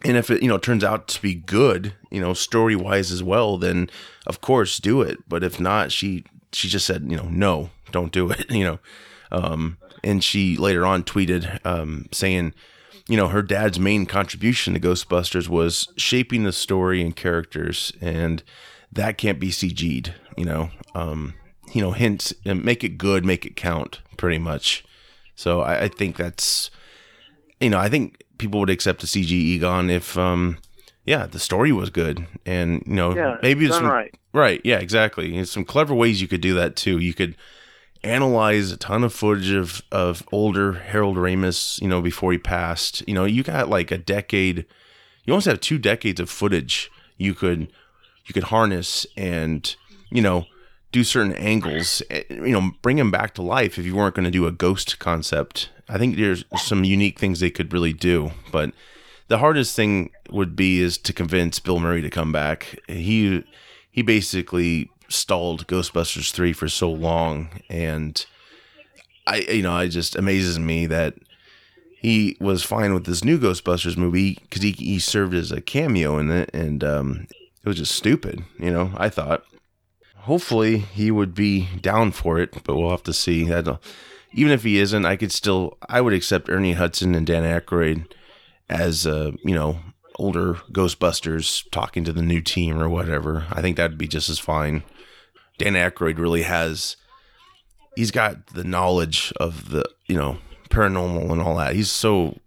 [0.05, 3.23] and if it, you know, turns out to be good, you know, story wise as
[3.25, 3.91] well, then
[4.27, 5.19] of course do it.
[5.29, 8.47] But if not, she she just said, you know, no, don't do it.
[8.51, 8.79] You know,
[9.33, 12.55] um, and she later on tweeted um, saying,
[13.09, 18.43] you know, her dad's main contribution to Ghostbusters was shaping the story and characters, and
[18.93, 20.15] that can't be CG'd.
[20.37, 21.35] You know, um,
[21.73, 24.85] you know, hence make it good, make it count, pretty much.
[25.37, 26.71] So I, I think that's,
[27.61, 30.59] you know, I think people would accept a CG Egon if, um,
[31.05, 34.15] yeah, the story was good, and you know, Yeah, maybe it's some- right.
[34.33, 34.61] Right.
[34.65, 35.31] Yeah, exactly.
[35.33, 36.99] There's some clever ways you could do that too.
[36.99, 37.37] You could
[38.05, 43.07] analyze a ton of footage of, of older Harold Ramis, you know, before he passed.
[43.09, 44.67] You know, you got like a decade,
[45.25, 47.73] you almost have two decades of footage you could
[48.27, 49.77] you could harness and,
[50.11, 50.47] you know,
[50.93, 54.25] do certain angles, eh, you know, bring him back to life if you weren't going
[54.25, 55.71] to do a ghost concept.
[55.89, 58.73] I think there's some unique things they could really do, but
[59.29, 62.79] the hardest thing would be is to convince Bill Murray to come back.
[62.89, 63.45] He
[63.91, 68.25] he basically stalled Ghostbusters 3 for so long and
[69.27, 71.15] I you know, it just amazes me that
[71.97, 76.19] he was fine with this new Ghostbusters movie cuz he he served as a cameo
[76.19, 77.27] in it and um
[77.65, 79.45] it was just stupid, you know, I thought.
[80.17, 83.45] Hopefully he would be down for it, but we'll have to see.
[83.45, 83.79] Don't,
[84.33, 88.07] even if he isn't, I could still I would accept Ernie Hudson and Dan Aykroyd
[88.69, 89.79] as uh, you know
[90.17, 93.47] older Ghostbusters talking to the new team or whatever.
[93.51, 94.83] I think that'd be just as fine.
[95.59, 96.97] Dan Aykroyd really has
[97.97, 100.39] he's got the knowledge of the you know
[100.71, 101.75] paranormal and all that.
[101.75, 102.39] He's so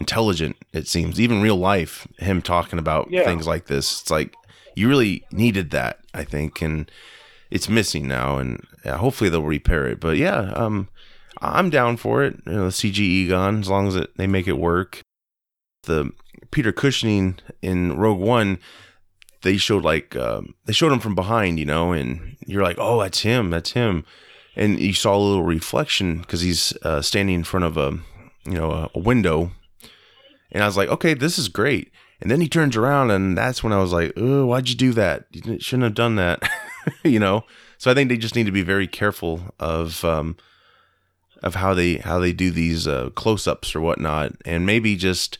[0.00, 0.56] intelligent.
[0.72, 3.24] It seems even real life him talking about Yeah.
[3.24, 4.00] things like this.
[4.00, 4.34] It's like
[4.74, 5.98] you really needed that.
[6.14, 6.90] I think and
[7.50, 10.00] it's missing now and hopefully they'll repair it.
[10.00, 10.88] But yeah, um,
[11.40, 12.40] I'm down for it.
[12.46, 15.00] You know, the CG Egon as long as it, they make it work
[15.84, 16.10] the
[16.50, 18.58] Peter Cushing in Rogue One,
[19.42, 23.00] they showed like um, they showed him from behind, you know, and you're like, oh,
[23.00, 24.04] that's him, that's him,
[24.56, 27.98] and you saw a little reflection because he's uh, standing in front of a
[28.44, 29.52] you know a, a window,
[30.52, 31.92] and I was like, okay, this is great.
[32.20, 34.92] And then he turns around, and that's when I was like, oh, why'd you do
[34.92, 35.24] that?
[35.32, 36.42] You shouldn't have done that,
[37.02, 37.44] you know.
[37.78, 40.36] So I think they just need to be very careful of um,
[41.42, 45.38] of how they how they do these uh, close ups or whatnot, and maybe just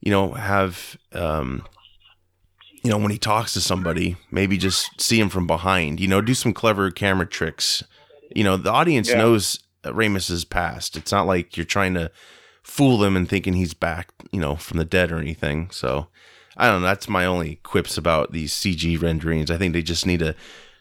[0.00, 1.64] you know have um,
[2.84, 5.98] you know when he talks to somebody, maybe just see him from behind.
[5.98, 7.82] You know, do some clever camera tricks.
[8.34, 9.18] You know, the audience Yeah.
[9.18, 10.96] knows Ramis's past.
[10.96, 12.10] It's not like you're trying to
[12.62, 15.68] fool them and thinking he's back, you know, from the dead or anything.
[15.70, 16.08] So
[16.56, 16.86] I don't know.
[16.86, 19.50] That's my only quips about these CG renderings.
[19.50, 20.34] I think they just need to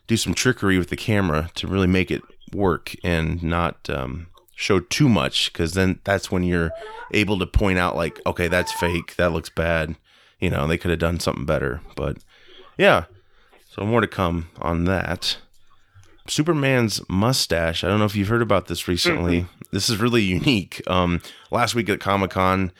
[0.07, 2.21] do some trickery with the camera to really make it
[2.53, 6.71] work and not um, show too much because then that's when you're
[7.11, 9.95] able to point out like okay that's fake that looks bad
[10.43, 12.17] you know they could have done something better but
[12.77, 13.05] yeah.
[13.69, 15.37] So more to come on that.
[16.27, 19.45] Superman's mustache i don't know if you've heard about this recently.
[19.71, 20.81] This is really unique.
[20.87, 21.21] Um
[21.51, 22.71] last week at comic-con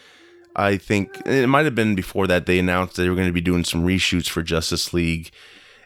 [0.56, 3.42] i think it might have been before that they announced they were going to be
[3.42, 5.32] doing some reshoots for justice league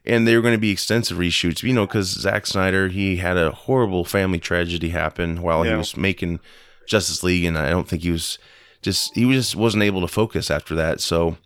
[0.06, 3.38] and they were going to be extensive reshoots, you know, because Zack Snyder he had
[3.38, 6.40] a horrible family tragedy happen while he was making
[6.88, 8.40] Justice League, and I don't think he was
[8.82, 11.02] just he was just wasn't able to focus after that.
[11.02, 11.38] So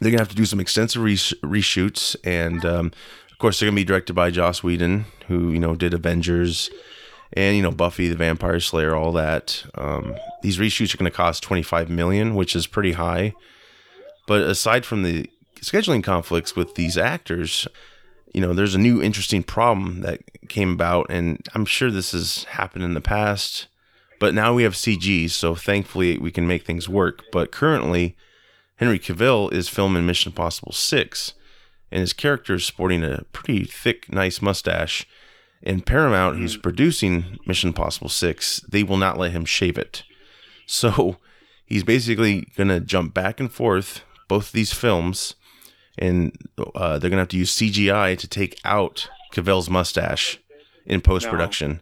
[0.00, 2.92] they're gonna have to do some extensive resh- reshoots, and um,
[3.30, 6.70] of course they're gonna be directed by Joss Whedon, who you know did Avengers.
[7.34, 9.62] And you know Buffy the Vampire Slayer, all that.
[9.74, 13.34] Um, these reshoots are to cost twenty five million, which is pretty high.
[14.26, 15.30] But aside from the
[15.60, 17.68] scheduling conflicts with these actors,
[18.32, 22.44] you know, there's a new interesting problem that came about, and I'm sure this has
[22.44, 23.66] happened in the past,
[24.20, 27.24] but now we have CG, so thankfully we can make things work.
[27.32, 28.16] But currently,
[28.78, 31.34] Henry Cavill is filming Mission Impossible 6,
[31.90, 35.04] and his character is sporting a pretty thick, nice mustache.
[35.64, 40.04] And Paramount, who's producing Mission Impossible 6, they will not let him shave it.
[40.66, 41.16] So
[41.66, 45.34] he's basically going to jump back and forth both these films,
[45.98, 46.36] and
[46.76, 50.38] uh, they're going to have to use CGI to take out Cavill's mustache
[50.86, 51.80] in post production.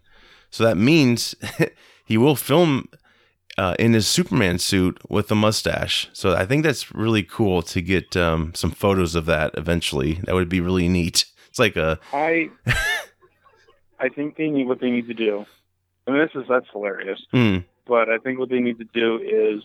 [0.51, 1.35] So that means
[2.07, 2.89] he will film
[3.59, 6.09] uh, in his Superman suit with a mustache.
[6.13, 10.21] So I think that's really cool to get um, some photos of that eventually.
[10.25, 11.25] That would be really neat.
[11.49, 12.51] It's like a I
[13.99, 15.47] I think they need what they need to do
[16.07, 17.21] I mean, this is that's hilarious.
[17.35, 17.65] Mm.
[17.87, 19.63] But I think what they need to do is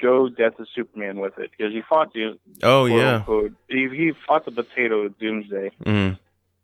[0.00, 2.38] go Death of Superman with it because he fought Doom.
[2.62, 3.16] Oh yeah.
[3.16, 3.52] unquote.
[3.68, 6.18] he he fought the potato Doomsday Mm.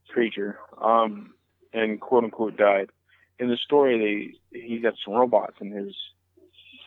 [0.08, 1.34] creature, um,
[1.72, 2.88] and quote unquote died.
[3.38, 5.94] In the story, they he got some robots in his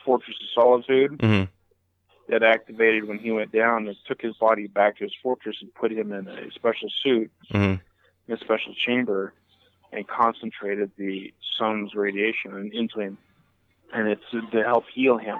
[0.04, 1.48] Fortress of Solitude Mm.
[2.28, 5.74] that activated when he went down and took his body back to his fortress and
[5.74, 7.80] put him in a special suit Mm.
[8.26, 9.34] in a special chamber
[9.92, 13.18] and concentrated the sun's radiation into him,
[13.92, 15.38] and it's to help heal him.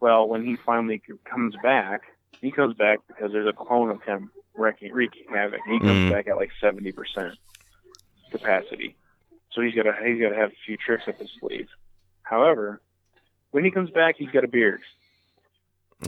[0.00, 2.02] Well, when he finally comes back,
[2.40, 5.60] he comes back because there's a clone of him wreaking, wreaking havoc.
[5.66, 6.10] He comes Mhm.
[6.10, 7.38] back at like seventy percent
[8.30, 8.96] capacity,
[9.54, 11.68] so he's got to he's got to have a few tricks up his sleeve.
[12.22, 12.80] However,
[13.50, 14.80] when he comes back, he's got a beard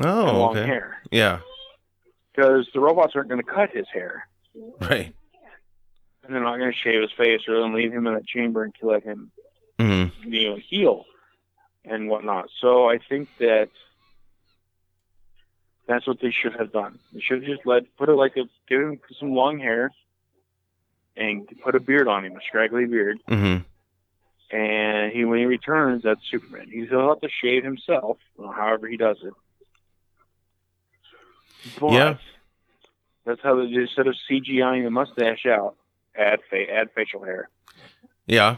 [0.05, 0.67] Oh long okay.
[0.67, 1.41] hair Yeah.
[2.35, 4.29] because the robots aren't going to cut his hair.
[4.81, 5.15] Right.
[6.25, 8.65] and they're not going to shave his face or then leave him in that chamber
[8.65, 9.31] and let him,
[9.79, 10.33] mm-hmm.
[10.33, 11.05] you know, heal
[11.85, 12.49] and whatnot.
[12.61, 13.69] So I think that
[15.87, 16.99] that's what they should have done.
[17.13, 19.93] They should have just let put it like a give him some long hair
[21.17, 23.65] and put a beard on him, a scraggly beard, Mm.
[24.51, 26.69] and he when he returns, that's Superman.
[26.71, 29.33] He'll have to shave himself, however he does it.
[31.81, 32.17] But Yeah.
[33.25, 35.77] that's how they instead of CGIing the mustache out,
[36.17, 37.49] add fa- add facial hair.
[38.27, 38.57] Yeah.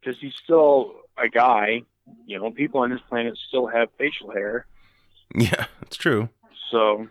[0.00, 1.82] because he's still a guy.
[2.26, 4.66] You know, people on this planet still have facial hair.
[5.34, 5.64] Yeah.
[5.82, 6.28] it's true.
[6.70, 7.08] So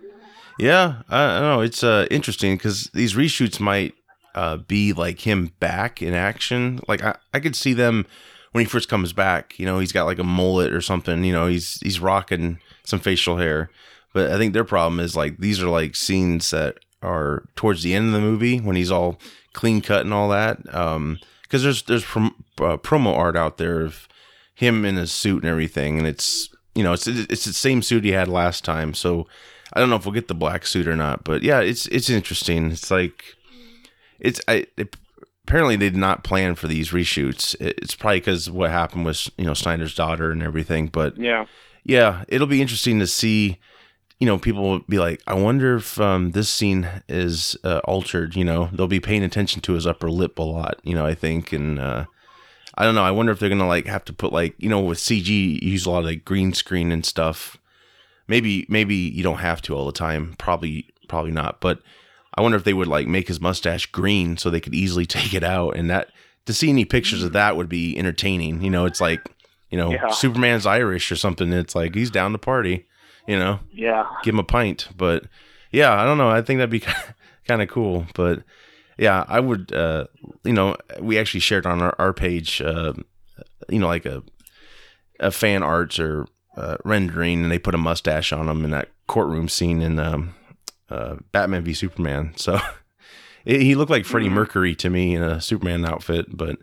[0.59, 1.61] Yeah, I, I don't know.
[1.61, 3.95] It's uh, interesting because these reshoots might
[4.35, 6.79] uh, be like him back in action.
[6.87, 8.05] Like I, I could see them
[8.51, 9.57] when he first comes back.
[9.59, 11.23] You know, he's got like a mullet or something.
[11.23, 13.69] You know, he's he's rocking some facial hair.
[14.13, 17.93] But I think their problem is like these are like scenes that are towards the
[17.93, 19.19] end of the movie when he's all
[19.53, 20.73] clean cut and all that.
[20.73, 24.07] Um, because there's there's prom- uh, promo art out there of
[24.55, 28.03] him in his suit and everything, and it's you know it's it's the same suit
[28.03, 28.93] he had last time.
[28.93, 29.27] So
[29.73, 32.09] I don't know if we'll get the black suit or not, but yeah, it's it's
[32.09, 32.71] interesting.
[32.71, 33.35] It's like
[34.19, 34.95] it's I it,
[35.45, 37.55] apparently they did not plan for these reshoots.
[37.59, 41.45] It- It's probably because what happened was you know Snyder's daughter and everything, but yeah,
[41.83, 43.59] yeah, it'll be interesting to see.
[44.19, 48.37] You know, people will be like, I wonder if um, this scene is uh, altered.
[48.37, 50.79] You know, they'll be paying attention to his upper lip a lot.
[50.83, 52.05] You know, I think, and uh,
[52.75, 53.03] I don't know.
[53.03, 55.59] I wonder if they're gonna like have to put like you know with CG you
[55.71, 57.57] use a lot of like green screen and stuff.
[58.29, 60.35] Maybe maybe you don't have to all the time.
[60.37, 61.59] Probably probably not.
[61.59, 61.81] But
[62.35, 65.33] I wonder if they would like make his mustache green so they could easily take
[65.33, 65.75] it out.
[65.75, 66.09] And that
[66.45, 68.61] to see any pictures of that would be entertaining.
[68.63, 69.21] You know, it's like
[69.69, 70.09] you know Yeah.
[70.09, 71.51] Superman's Irish or something.
[71.53, 72.87] It's like he's down to party.
[73.27, 74.89] You know, yeah, give him a pint.
[74.97, 75.23] But
[75.71, 76.29] yeah, I don't know.
[76.29, 76.83] I think that'd be
[77.47, 78.05] kind of cool.
[78.15, 78.43] But
[78.97, 79.73] yeah, I would.
[79.73, 80.07] Uh,
[80.43, 82.61] you know, we actually shared on our, our page.
[82.61, 82.93] Uh,
[83.69, 84.23] you know, like a
[85.21, 86.25] a fan art or
[86.57, 90.35] uh, rendering, and they put a mustache on him in that courtroom scene in um,
[90.89, 92.33] uh, Batman v Superman.
[92.35, 92.59] So
[93.45, 96.35] it, he looked like Freddie Mercury to me in a Superman outfit.
[96.35, 96.57] But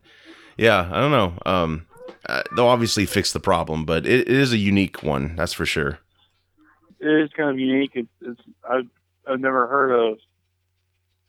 [0.56, 1.34] yeah, I don't know.
[1.46, 1.86] Um,
[2.26, 5.64] uh, they'll obviously fix the problem, but it, it is a unique one, that's for
[5.64, 5.98] sure.
[7.00, 7.92] it is kind of unique.
[7.94, 8.86] It's, it's I've
[9.26, 10.18] I've never heard of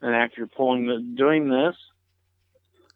[0.01, 1.75] an actor pulling the, doing this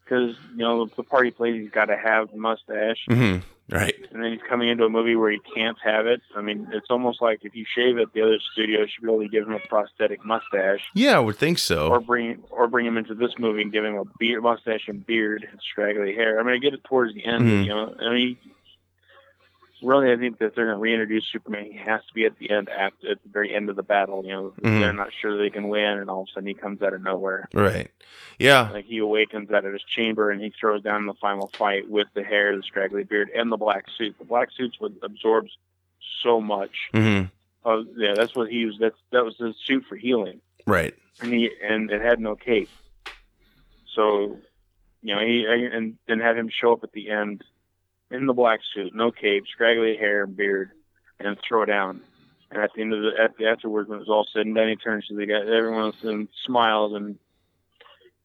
[0.04, 3.38] because you know the party plays, he's got to have mustache, hmm
[3.68, 3.94] Right.
[4.12, 6.20] and then he's coming into a movie where he can't have it.
[6.36, 9.22] I mean, it's almost like if you shave it, the other studio should be able
[9.22, 10.80] to give him a prosthetic mustache.
[10.94, 11.88] Yeah, I would think so.
[11.88, 15.04] or bring or bring him into this movie and give him a beard, mustache and
[15.04, 16.38] beard and scraggly hair.
[16.38, 17.62] I mean, I get it towards the end, Mhm.
[17.64, 17.94] you know.
[18.00, 18.36] I mean,
[19.86, 21.64] really, I think that they're going to reintroduce Superman.
[21.70, 24.22] He has to be at the end, at, at the very end of the battle.
[24.24, 24.80] You know, Mhm.
[24.80, 27.02] they're not sure they can win, and all of a sudden he comes out of
[27.02, 27.48] nowhere.
[27.54, 27.90] Right.
[28.38, 28.70] Yeah.
[28.70, 31.88] Like he awakens out of his chamber and he throws down in the final fight
[31.88, 34.16] with the hair, the scraggly beard, and the black suit.
[34.18, 35.56] The black suit's what absorbs
[36.22, 36.90] so much.
[36.92, 37.26] Mm-hmm.
[37.64, 38.76] Of, yeah, that's what he was.
[38.78, 40.94] That's that was his suit for healing Right.
[41.20, 42.68] and he and it had no cape.
[43.94, 44.38] So,
[45.02, 47.42] you know, he and then had him show up at the end
[48.10, 50.70] in the black suit, no cape, scraggly hair and beard,
[51.18, 52.00] and throw down.
[52.50, 54.54] And at the end of the at the afterwards, when it was all said and
[54.54, 57.18] done, he turns to the guy, everyone else and smiles, and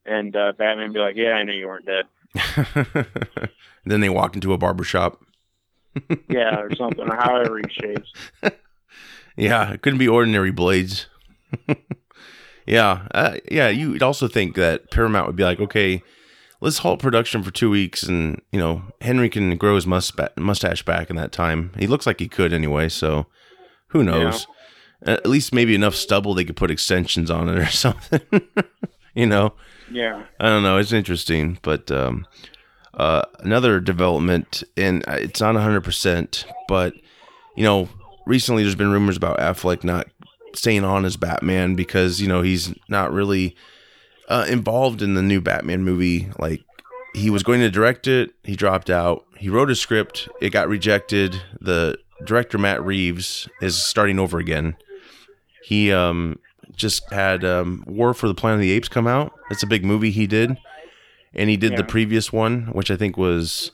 [0.05, 3.07] and uh, Batman be like, "Yeah, I knew you weren't dead."
[3.85, 5.21] then they walk into a barber shop.
[6.29, 8.13] Yeah, or something, or however he shaves.
[9.37, 11.07] Yeah, it couldn't be ordinary blades.
[12.65, 13.69] yeah, uh, yeah.
[13.69, 16.03] You'd also think that Paramount would be like, okay,
[16.61, 21.09] let's halt production for two weeks, and you know Henry can grow his mustache back
[21.09, 21.71] in that time.
[21.77, 23.25] He looks like he could anyway, so
[23.87, 24.47] who knows?
[25.03, 28.21] At least maybe enough stubble they could put extensions on it or something.
[29.15, 29.53] you know,
[29.89, 30.77] Yeah, I don't know.
[30.77, 32.27] It's interesting, but um,
[32.93, 36.93] uh, another development, and uh, it's not 100%, but,
[37.55, 37.89] you know,
[38.25, 40.07] recently there's been rumors about Affleck not
[40.53, 43.55] staying on as Batman because, you know, he's not really
[44.31, 46.29] uh, involved in the new Batman movie.
[46.39, 46.63] Like,
[47.13, 49.25] he was going to direct it, he dropped out.
[49.37, 51.41] He wrote a script, it got rejected.
[51.59, 54.75] The director, Matt Reeves, is starting over again.
[55.63, 56.39] He um,
[56.75, 59.33] just had um, War for the Planet of the Apes come out.
[59.49, 60.57] It's a big movie he did
[61.33, 63.71] and he did the previous one, which I think was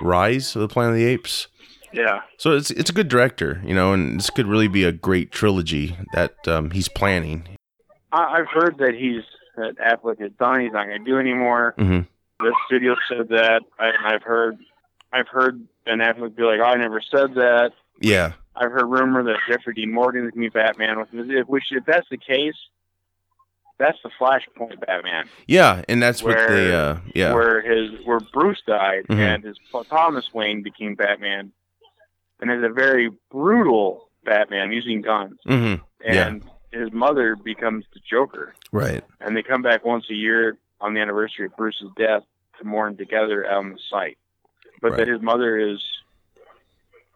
[0.00, 1.48] Rise of the Planet of the Apes.
[1.92, 2.20] Yeah.
[2.36, 5.32] So it's it's a good director, you know, and this could really be a great
[5.32, 7.48] trilogy that um, he's planning.
[8.12, 9.22] I've heard that he's
[9.58, 10.60] that Affleck is done.
[10.60, 11.74] He's not going to do anymore.
[11.78, 12.00] hmm
[12.40, 13.62] The studio said that.
[13.78, 14.56] I, I've heard.
[15.12, 19.36] I've heard Ben Affleck be like, "I never said that." Yeah, I've heard rumor that
[19.48, 20.98] Jeffrey Dean Morgan is going to be Batman.
[20.98, 22.54] With if which if that's the case,
[23.78, 28.60] that's the Flashpoint Batman, yeah, and that's what Where- Uh, yeah, where his where Bruce
[28.66, 29.18] died Mhm.
[29.18, 29.56] and his
[29.88, 31.52] Thomas Wayne became Batman,
[32.40, 36.26] and is a very brutal Batman using guns, hmm Yeah.
[36.28, 38.54] and his mother becomes the Joker.
[38.72, 39.04] Right.
[39.20, 42.22] and they come back once a year on the anniversary of Bruce's death
[42.58, 44.18] to mourn together on the site.
[44.80, 44.98] But Right.
[44.98, 45.82] that his mother is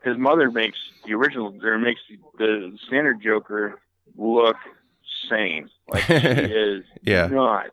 [0.04, 2.00] his mother makes the original or makes
[2.36, 3.78] the standard Joker
[4.16, 4.56] look
[5.30, 7.70] sane, like she is Yeah, nuts.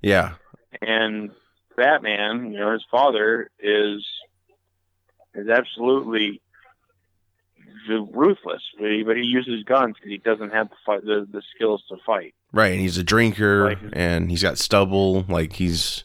[0.00, 0.34] yeah,
[0.80, 1.30] And
[1.76, 4.06] Batman, you know, his father is
[5.34, 6.40] is absolutely
[7.88, 11.42] ruthless, but he, but he uses guns because he doesn't have the, fight, the the
[11.54, 12.34] skills to fight.
[12.52, 12.72] right.
[12.72, 15.22] And he's a drinker, Like- and he's got stubble.
[15.28, 16.04] Like he's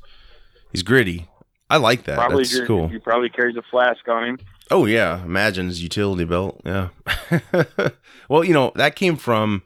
[0.71, 1.27] he's gritty.
[1.69, 2.17] I like that.
[2.17, 2.89] Probably That's cool.
[2.89, 4.39] He probably carries a flask on him.
[4.69, 6.61] Oh yeah, imagine his utility belt.
[6.65, 6.89] Yeah.
[8.29, 9.63] well, you know that came from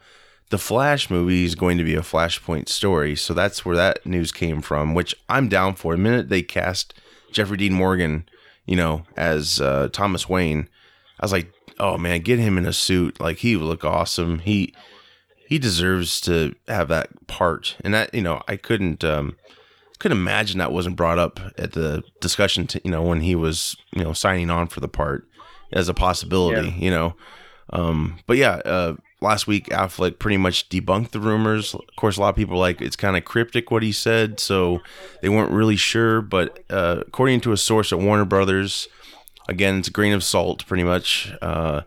[0.51, 4.31] the Flash movie is going to be a Flashpoint story, so that's where that news
[4.31, 4.93] came from.
[4.93, 5.93] Which I'm down for.
[5.95, 6.93] The minute they cast
[7.31, 8.29] Jeffrey Dean Morgan,
[8.65, 10.69] you know, as uh, Thomas Wayne,
[11.25, 13.19] I was like, oh man, get him in a suit.
[13.19, 14.39] Like he would look awesome.
[14.39, 14.73] He
[15.47, 19.03] he deserves to have that part, and that you know I couldn't.
[19.03, 19.35] um
[19.97, 23.77] couldn't imagine that wasn't brought up at the discussion t- you know when he was
[23.95, 25.25] you know signing on for the part
[25.71, 26.75] as a possibility Yeah.
[26.75, 27.15] you know
[27.71, 32.21] um but yeah uh last week affleck pretty much debunked the rumors of course a
[32.21, 34.81] lot of people like it's kind of cryptic what he said so
[35.21, 38.89] they weren't really sure but uh according to a source at warner brothers
[39.47, 41.81] again it's a grain of salt pretty much uh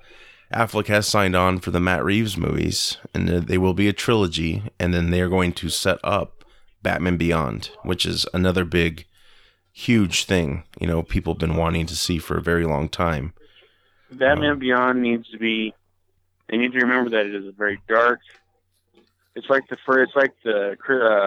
[0.53, 4.63] Affleck has signed on for the Matt Reeves movies, and they will be a trilogy,
[4.79, 6.43] and then they're going to set up
[6.83, 9.05] Batman Beyond, which is another big,
[9.73, 10.65] huge thing.
[10.81, 13.35] You know, people have been wanting to see for a very long time.
[14.11, 15.75] Batman Um, Beyond needs to be.
[16.49, 18.21] They need to remember that it is a very dark.
[19.35, 20.09] It's like the first.
[20.09, 20.77] It's like the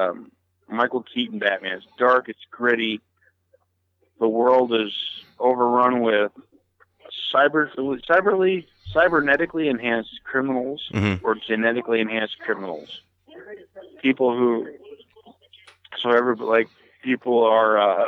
[0.09, 0.31] um,
[0.67, 1.73] Michael Keaton Batman.
[1.73, 2.27] It's dark.
[2.27, 3.01] It's gritty.
[4.19, 4.91] The world is
[5.41, 6.31] overrun with
[7.33, 7.69] cyber,
[8.09, 8.65] cyberly,
[8.95, 12.89] cybernetically enhanced criminals hmm or genetically enhanced criminals.
[14.01, 14.67] People who,
[16.01, 16.69] so every like
[17.03, 18.05] people are uh,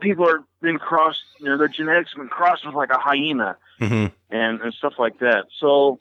[0.00, 1.22] people are been crossed.
[1.40, 4.94] You know, their genetics have been crossed with like a hyena hmm and and stuff
[4.98, 5.46] like that.
[5.60, 6.00] So,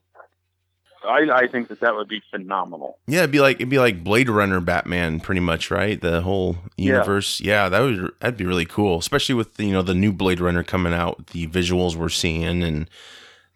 [1.08, 2.98] I I think that that would be phenomenal.
[3.08, 6.00] Yeah, it'd be like it'd be like Blade Runner Batman, pretty much, right?
[6.00, 7.40] The whole universe.
[7.40, 10.64] Yeah, that would that'd be really cool, especially with you know the new Blade Runner
[10.64, 12.90] coming out, the visuals we're seeing, and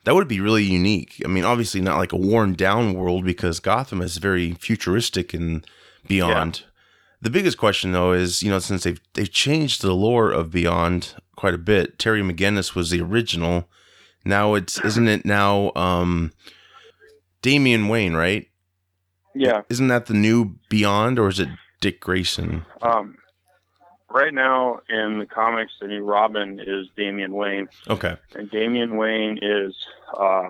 [0.05, 1.21] that would be really unique.
[1.23, 5.65] I mean, obviously not like a worn down world because Gotham is very futuristic and
[6.07, 6.63] beyond.
[7.21, 11.15] The biggest question though is, you know, since they've they've changed the lore of Beyond
[11.35, 11.99] quite a bit.
[11.99, 13.69] Terry McGinnis was the original.
[14.25, 16.33] Now it's isn't it now um
[17.41, 18.47] Damian Wayne, right?
[19.33, 19.61] Yeah.
[19.69, 22.65] Isn't that the new Beyond or is it Dick Grayson?
[22.81, 23.17] Um.
[24.13, 28.17] Right now in the comics, the new Robin is Damian Wayne, Okay.
[28.35, 29.73] and Damian Wayne is
[30.19, 30.49] uh,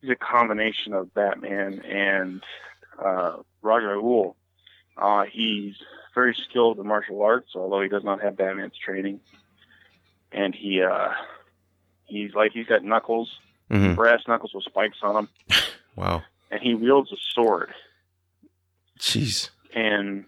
[0.00, 2.42] he's a combination of Batman and
[2.98, 4.36] uh, Ra's al
[4.96, 5.74] Uh, he's
[6.12, 9.20] very skilled in martial arts, although he does not have Batman's training.
[10.32, 11.10] And he uh,
[12.06, 13.30] he's like he's got knuckles,
[13.68, 15.28] hmm brass knuckles with spikes on them,
[15.96, 16.22] Wow.
[16.50, 17.72] and he wields a sword.
[18.98, 19.50] Jeez.
[19.74, 20.24] and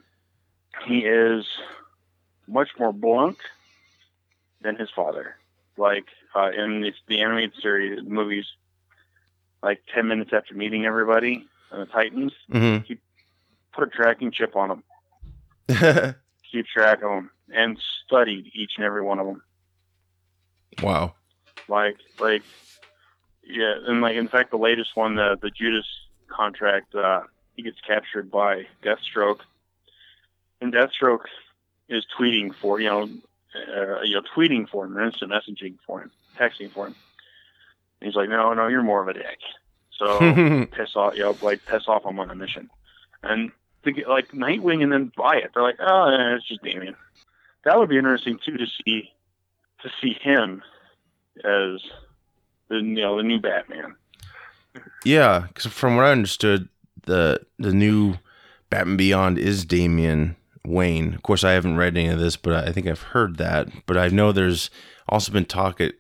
[0.86, 1.45] he is
[2.47, 3.39] much more blunt
[4.61, 5.36] than his father.
[5.76, 8.47] Like uh, in the, the animated series movies,
[9.62, 12.78] like ten minutes after meeting everybody and the Titans, hmm
[13.72, 14.68] put a tracking chip on
[15.68, 16.14] them,
[16.51, 19.43] keep track of them, and studied each and every one of them.
[20.82, 21.14] wow.
[21.68, 22.43] Like, like,
[23.49, 25.87] yeah, and like in fact, the latest one, the the Judas
[26.29, 27.23] contract, uh,
[27.57, 29.41] he gets captured by Deathstroke,
[30.61, 31.25] and Deathstroke
[31.89, 33.09] is tweeting for you know
[33.55, 36.95] uh, you know, tweeting for him or instant messaging for him, texting for him.
[38.01, 39.39] And he's like, no, no, you're more of a dick.
[39.97, 40.19] So
[40.71, 42.05] piss off, you know, like piss off.
[42.07, 42.71] I'm on a mission.
[43.23, 43.51] And
[43.85, 45.51] to get like Nightwing and then buy it.
[45.55, 46.95] They're like, oh, eh, it's just Damian.
[47.65, 49.11] That would be interesting too to see
[49.83, 50.63] to see him
[51.45, 51.81] as
[52.69, 53.97] the you know the new Batman.
[55.05, 56.69] Yeah, because from what I understood,
[57.05, 58.16] the the new
[58.71, 61.14] Batman Beyond is Damian Wayne.
[61.14, 63.69] Of course, I haven't read any of this, but I think I've heard that.
[63.87, 64.71] But I know there's
[65.09, 65.95] also been talk it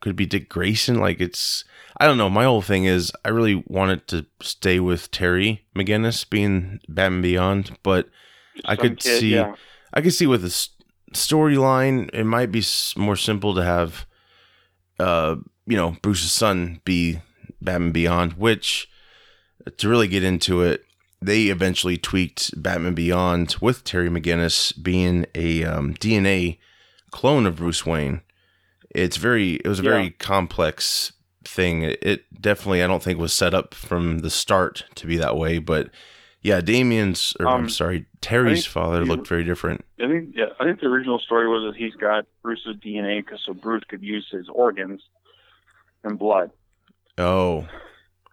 [0.00, 0.98] could be Dick Grayson.
[0.98, 1.64] Like it's,
[1.98, 2.30] I don't know.
[2.30, 7.78] My whole thing is I really wanted to stay with Terry McGinnis being Batman Beyond,
[7.82, 8.08] but
[8.64, 9.54] I could kid, see, yeah.
[9.92, 10.68] I could see with the
[11.12, 12.62] storyline, it might be
[12.96, 14.06] more simple to have,
[14.98, 15.36] uh,
[15.66, 17.20] you know, Bruce's son be
[17.60, 18.88] Batman Beyond, which
[19.78, 20.84] to really get into it,
[21.22, 26.58] they eventually tweaked Batman Beyond with Terry McGinnis being a um, DNA
[27.10, 28.20] clone of Bruce Wayne.
[28.94, 29.90] It's very, it was a Yeah.
[29.90, 31.12] very complex
[31.44, 31.82] thing.
[31.82, 35.36] It, it definitely, I don't think, was set up from the start to be that
[35.36, 35.58] way.
[35.58, 35.90] But
[36.42, 39.82] yeah, Damian's, or I'm Um, sorry, Terry's father looked very different.
[39.98, 43.40] I think yeah, I think the original story was that he's got Bruce's DNA because
[43.46, 45.00] so Bruce could use his organs
[46.04, 46.50] and blood
[47.16, 47.66] Oh,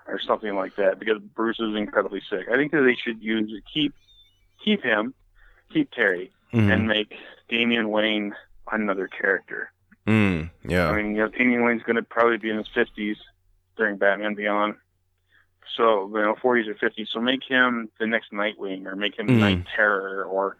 [0.07, 2.47] or something like that because Bruce is incredibly sick.
[2.51, 3.93] I think that they should use keep
[4.63, 5.13] keep him,
[5.71, 6.71] keep Terry, Mhm.
[6.73, 7.13] and make
[7.49, 8.35] Damian Wayne
[8.71, 9.71] another character.
[10.07, 10.89] Mm, yeah.
[10.89, 13.17] I mean, you know, Damian Wayne's going to probably be in his fifties
[13.77, 14.75] during Batman Beyond.
[15.77, 17.09] So you know, forties or fifties.
[17.13, 19.39] So make him the next Nightwing, or make him Mhm.
[19.39, 20.57] Night Terror, or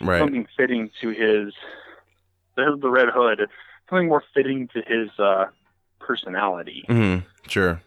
[0.00, 0.20] right.
[0.20, 1.54] something fitting to his
[2.54, 3.48] the, the Red Hood,
[3.88, 5.46] something more fitting to his uh,
[5.98, 6.84] personality.
[6.88, 7.18] hmm
[7.48, 7.80] Sure.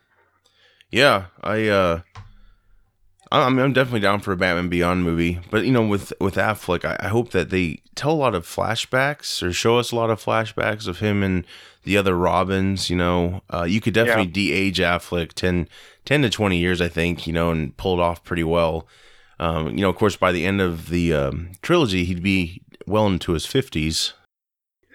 [0.91, 2.01] Yeah, I uh,
[3.31, 6.35] I- I'm I'm definitely down for a Batman Beyond movie, but you know, with with
[6.35, 9.95] Affleck, I, I hope that they tell a lot of flashbacks or show us a
[9.95, 11.45] lot of flashbacks of him and
[11.83, 12.89] the other Robins.
[12.89, 15.67] You know, uh, you could definitely de-age Affleck 10,
[16.05, 17.27] 10 to twenty years, I think.
[17.27, 18.87] You know, and pull it off pretty well.
[19.39, 23.05] Um, you know, of course, by the end of the um, trilogy, he'd be well
[23.07, 24.13] into his fifties.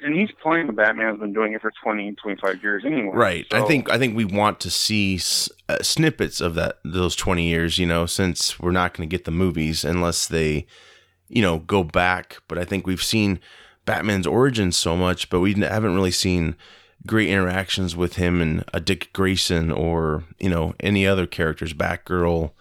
[0.05, 1.07] And he's playing the Batman.
[1.11, 3.11] Has been doing it for 20, 25 years anyway.
[3.13, 3.47] Right.
[3.53, 7.49] I think I think we want to see s- uh, snippets of that those 20
[7.49, 10.67] years, you know, since we're not going to get the movies unless they
[11.29, 13.41] you know, go back, but I think we've seen
[13.87, 16.55] Batman's origins so much, but we haven't really seen
[17.07, 22.53] great interactions with him and a Dick Grayson or, you know, any other characters, Batgirl,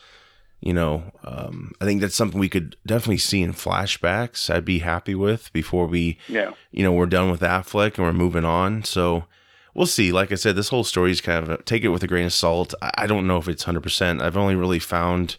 [0.65, 4.49] you know, um, I think that's something we could definitely see in flashbacks.
[4.49, 6.51] I'd be happy with before we Yeah.
[6.71, 8.83] you know, we're done with Affleck and we're moving on.
[8.85, 9.25] So
[9.73, 10.11] we'll see.
[10.13, 12.33] Like I said, this whole story is kind of take it with a grain of
[12.33, 12.73] salt.
[12.81, 14.21] I I don't know if it's hundred percent.
[14.21, 15.35] I've only really found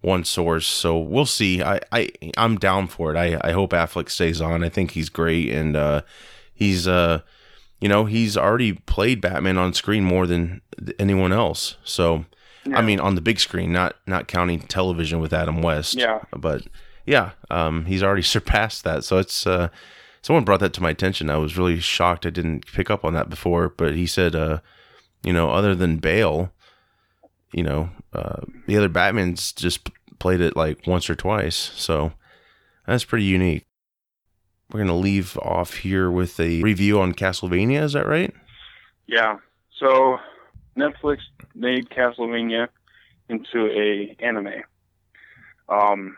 [0.00, 1.62] one source, so we'll see.
[1.62, 3.16] I, I I'm down for it.
[3.18, 4.64] I, I hope Affleck stays on.
[4.64, 6.02] I think he's great and uh
[6.52, 7.20] he's uh
[7.80, 10.62] you know, he's already played Batman on screen more than
[10.98, 11.76] anyone else.
[11.84, 12.24] So
[12.74, 15.94] I mean on the big screen, not not counting television with Adam West.
[15.94, 16.20] Yeah.
[16.36, 16.66] But
[17.06, 19.04] yeah, um he's already surpassed that.
[19.04, 19.68] So it's uh
[20.22, 21.30] someone brought that to my attention.
[21.30, 22.26] I was really shocked.
[22.26, 24.58] I didn't pick up on that before, but he said, uh,
[25.22, 26.52] you know, other than Bale,
[27.52, 29.88] you know, uh, the other Batman's just
[30.18, 31.56] played it like once or twice.
[31.56, 32.12] So
[32.86, 33.64] that's pretty unique.
[34.70, 37.82] We're going to leave off here with a review on Castlevania.
[37.82, 38.34] Is that right?
[39.06, 39.38] Yeah.
[39.78, 40.18] So
[40.78, 41.18] Netflix
[41.54, 42.68] made Castlevania
[43.28, 44.62] into a anime.
[45.68, 46.16] Um,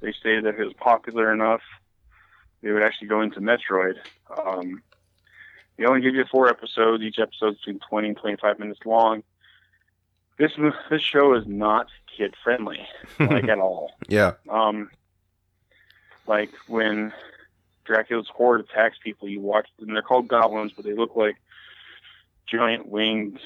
[0.00, 1.60] they stated that if it was popular enough,
[2.62, 3.94] they would actually go into Metroid.
[4.44, 4.82] Um,
[5.76, 7.02] they only give you four episodes.
[7.02, 9.22] Each episode is between 20 and 25 minutes long.
[10.38, 10.52] This
[10.90, 12.86] this show is not kid friendly,
[13.18, 13.92] like at all.
[14.08, 14.32] yeah.
[14.48, 14.90] Um,
[16.26, 17.12] like when
[17.84, 19.92] Dracula's horde attacks people, you watch them.
[19.92, 21.36] They're called goblins, but they look like
[22.46, 23.40] giant winged,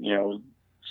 [0.00, 0.40] you know,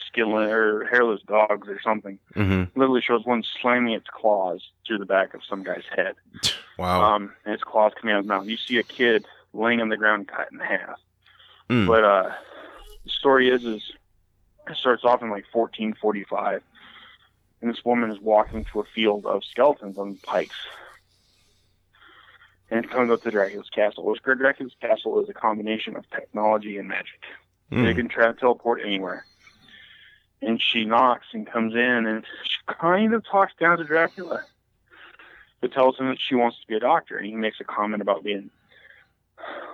[0.07, 2.19] skinless or hairless dogs or something.
[2.33, 6.15] hmm Literally shows one slamming its claws through the back of some guy's head.
[6.79, 7.15] Wow.
[7.15, 8.45] Um, and its claws coming out of his mouth.
[8.45, 10.99] You see a kid laying on the ground, cut in half.
[11.71, 11.87] Mm.
[11.87, 12.31] But uh,
[13.03, 13.81] the story is, is
[14.69, 16.61] it starts off in like 1445,
[17.61, 20.55] and this woman is walking to a field of skeletons on pikes,
[22.69, 24.05] and it comes up to Dracula's castle.
[24.05, 27.23] Which Dracula's castle is a combination of technology and magic.
[27.69, 27.95] They Mm.
[27.95, 29.25] can try to teleport anywhere.
[30.41, 34.45] And she knocks and comes in, and she kind of talks down to Dracula,
[35.61, 38.01] but tells him that she wants to be a doctor, and he makes a comment
[38.01, 38.49] about being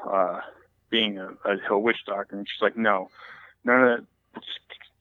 [0.09, 0.41] uh,
[0.89, 3.09] being a, a, a witch doctor, and she's like, "No,
[3.63, 3.99] none of
[4.35, 4.43] that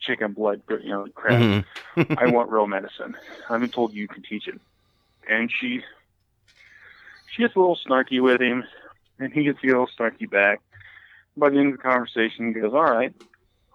[0.01, 1.41] chicken blood, you know, crap.
[1.41, 1.65] Mhm.
[2.19, 3.17] I want real medicine.
[3.49, 4.61] I've been told you can teach it."
[5.29, 5.83] And she
[7.31, 8.65] she gets a little snarky with him,
[9.19, 10.61] And he gets a little snarky back.
[11.37, 13.15] By the end of the conversation, he goes, "All right,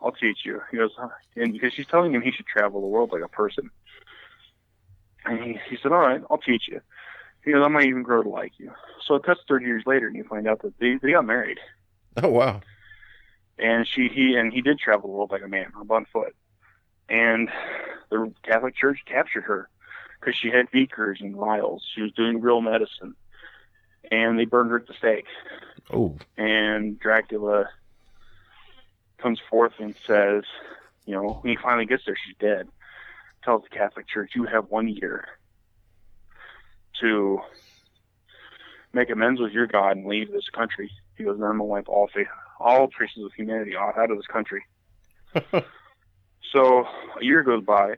[0.01, 0.91] I'll teach you." He goes,
[1.35, 3.69] and because she's telling him he should travel the world like a person.
[5.25, 6.81] And he, he said, "All right, I'll teach you."
[7.43, 8.71] He goes, "I might even grow to like you."
[9.05, 11.59] So it cuts 30 years later, and you find out that they they got married
[12.21, 12.61] Oh wow.
[13.57, 16.35] and she he and he did travel the world like a man on foot
[17.09, 17.49] and
[18.09, 19.69] the catholic church captured her
[20.19, 23.15] because she had beakers and vials she was doing real medicine
[24.11, 25.25] and they burned her at the stake
[25.91, 26.18] Oh.
[26.38, 27.69] and dracula
[29.19, 30.43] comes forth and says
[31.05, 32.68] you know when he finally gets there she's dead.
[33.43, 35.26] Tells the catholic church you have one year
[36.99, 37.39] to
[38.91, 40.91] make amends with your god and leave this country.
[41.18, 42.27] He goes then i'm gonna wipe all faith
[42.59, 44.65] all traces of humanity out out of this country.
[46.53, 46.85] So
[47.19, 47.95] a year goes by.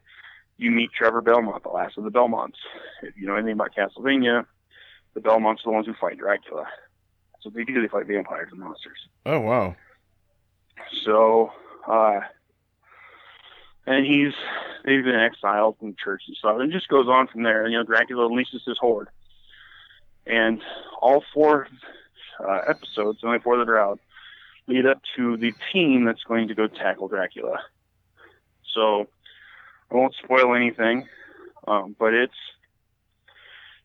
[0.57, 2.57] You meet trevor belmont the last of the belmonts.
[3.03, 4.45] If you know anything about castlevania
[5.13, 6.67] the belmonts are the ones who fight dracula
[7.41, 9.75] so they do they fight vampires and monsters Oh wow.
[11.03, 11.51] so,
[11.87, 12.21] uh,
[13.85, 14.33] and he's
[14.85, 17.63] they've been exiled from church and stuff, and it just goes on from there.
[17.63, 19.09] And you know, Dracula unleashes his horde,
[20.25, 20.61] and
[21.01, 21.67] all four
[22.39, 23.99] uh, episodes, only four that are out,
[24.67, 27.59] lead up to the team that's going to go tackle Dracula.
[28.73, 29.07] So,
[29.91, 31.07] I won't spoil anything,
[31.67, 32.33] um, but it's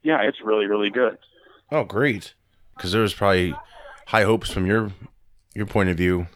[0.03, 1.19] yeah, it's really really good.
[1.73, 2.35] Oh great.
[2.75, 3.55] Because there was probably
[4.07, 4.91] high hopes from your
[5.55, 6.27] your point of view.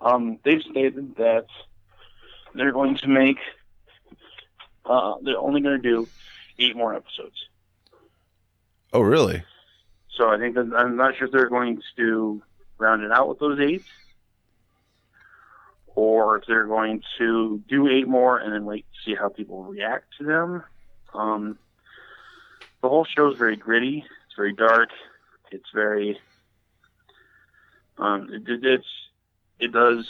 [0.00, 1.46] Um, they've stated that
[2.54, 3.36] they're going to make,
[4.84, 6.08] uh, they're only going to do
[6.58, 7.36] eight more episodes.
[8.92, 9.44] Oh really?
[10.16, 12.42] So I think that I'm not sure if they're going to
[12.78, 13.84] round it out with those eight,
[15.94, 19.64] or if they're going to do eight more and then wait to see how people
[19.64, 20.62] react to them.
[21.14, 21.58] Um,
[22.82, 24.04] the whole show is very gritty.
[24.26, 24.88] It's very dark.
[25.52, 26.18] It's very.
[27.98, 28.86] Um, it, it, it's
[29.58, 30.08] it does.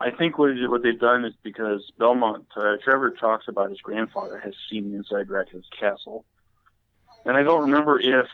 [0.00, 4.38] I think what what they've done is because Belmont uh, Trevor talks about his grandfather
[4.38, 6.24] has seen the inside Dracula's castle,
[7.24, 8.26] and I don't remember if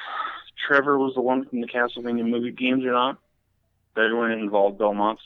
[0.67, 3.19] Trevor was the one from the Castlevania movie games or not.
[3.95, 5.23] That one involved Belmont's,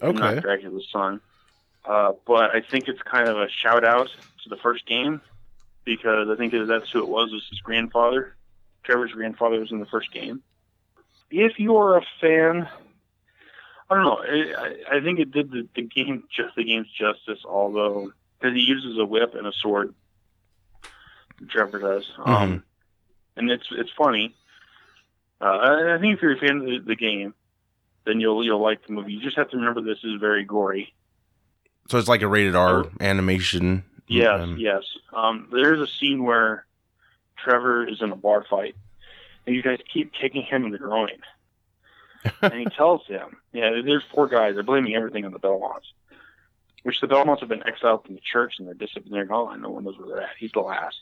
[0.00, 0.18] Okay.
[0.18, 1.20] not Dracula's son.
[1.84, 4.08] Uh, but I think it's kind of a shout out
[4.44, 5.20] to the first game
[5.84, 7.32] because I think that's who it was.
[7.32, 8.34] Was his grandfather.
[8.84, 10.42] Trevor's grandfather was in the first game.
[11.30, 12.68] If you are a fan,
[13.88, 14.18] I don't know.
[14.22, 17.44] I, I- think it did the, the game just the game's justice.
[17.44, 19.94] Although because he uses a whip and a sword,
[21.48, 22.10] Trevor does.
[22.24, 22.62] Um,
[23.36, 24.34] and it's it's funny.
[25.40, 27.34] Uh, I I think if you're a fan of the, the game,
[28.04, 29.12] then you'll you'll like the movie.
[29.12, 30.92] You just have to remember this is very gory.
[31.88, 33.84] So it's like a rated R animation.
[34.06, 34.82] Yes, Um, yes.
[35.12, 36.64] Um, there's a scene where
[37.42, 38.74] Trevor is in a bar fight,
[39.46, 41.20] and you guys keep kicking him in the groin.
[42.40, 44.54] and he tells him, "Yeah, there's four guys.
[44.54, 45.92] They're blaming everything on the Belmonts,
[46.82, 49.12] which the Belmonts have been exiled from the church and they're disappeared.
[49.12, 49.60] They're gone.
[49.60, 50.36] No one knows where they're at.
[50.38, 50.98] He's the last."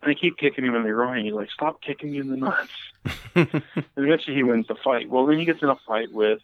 [0.00, 1.24] And they keep kicking him in the groin.
[1.24, 2.72] He's like, "Stop kicking me in the nuts."
[3.34, 3.62] and
[3.96, 5.08] eventually, he wins the fight.
[5.10, 6.40] Well, then he gets in a fight with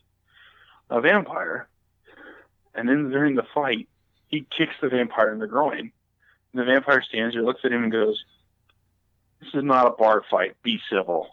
[0.90, 1.68] a vampire,
[2.74, 3.88] and then during the fight,
[4.26, 5.92] he kicks the vampire in the groin.
[6.52, 8.24] And the vampire stands there, looks at him, and goes,
[9.44, 10.56] "This is not a bar fight.
[10.62, 11.28] Be civil."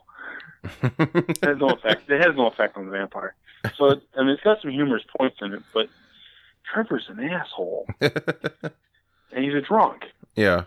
[0.84, 2.10] It has no effect.
[2.10, 3.34] It has no effect on the vampire.
[3.78, 5.88] So, it, I mean, it's got some humorous points in it, but
[6.72, 10.04] Trevor's an asshole, and he's a drunk.
[10.36, 10.64] yeah.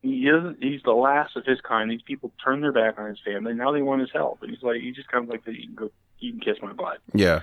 [0.00, 0.54] He is.
[0.60, 1.90] He's the last of his kind.
[1.90, 3.52] These people turn their back on his family.
[3.54, 5.74] Now they want his help, and he's like, he just kind of like, you can
[5.74, 5.90] go,
[6.20, 6.98] you can kiss my butt.
[7.12, 7.40] Yeah.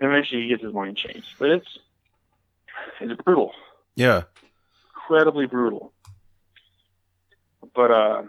[0.00, 1.34] And eventually, he gets his mind changed.
[1.38, 1.78] But it's
[3.00, 3.52] it's brutal.
[3.94, 4.22] Yeah.
[4.94, 5.92] incredibly brutal.
[7.74, 8.22] But uh,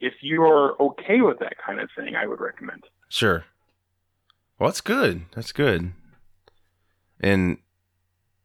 [0.00, 2.84] if you're okay with that kind of thing, I would recommend.
[3.08, 3.44] Sure.
[4.58, 5.22] Well, that's good.
[5.34, 5.92] That's good.
[7.20, 7.58] And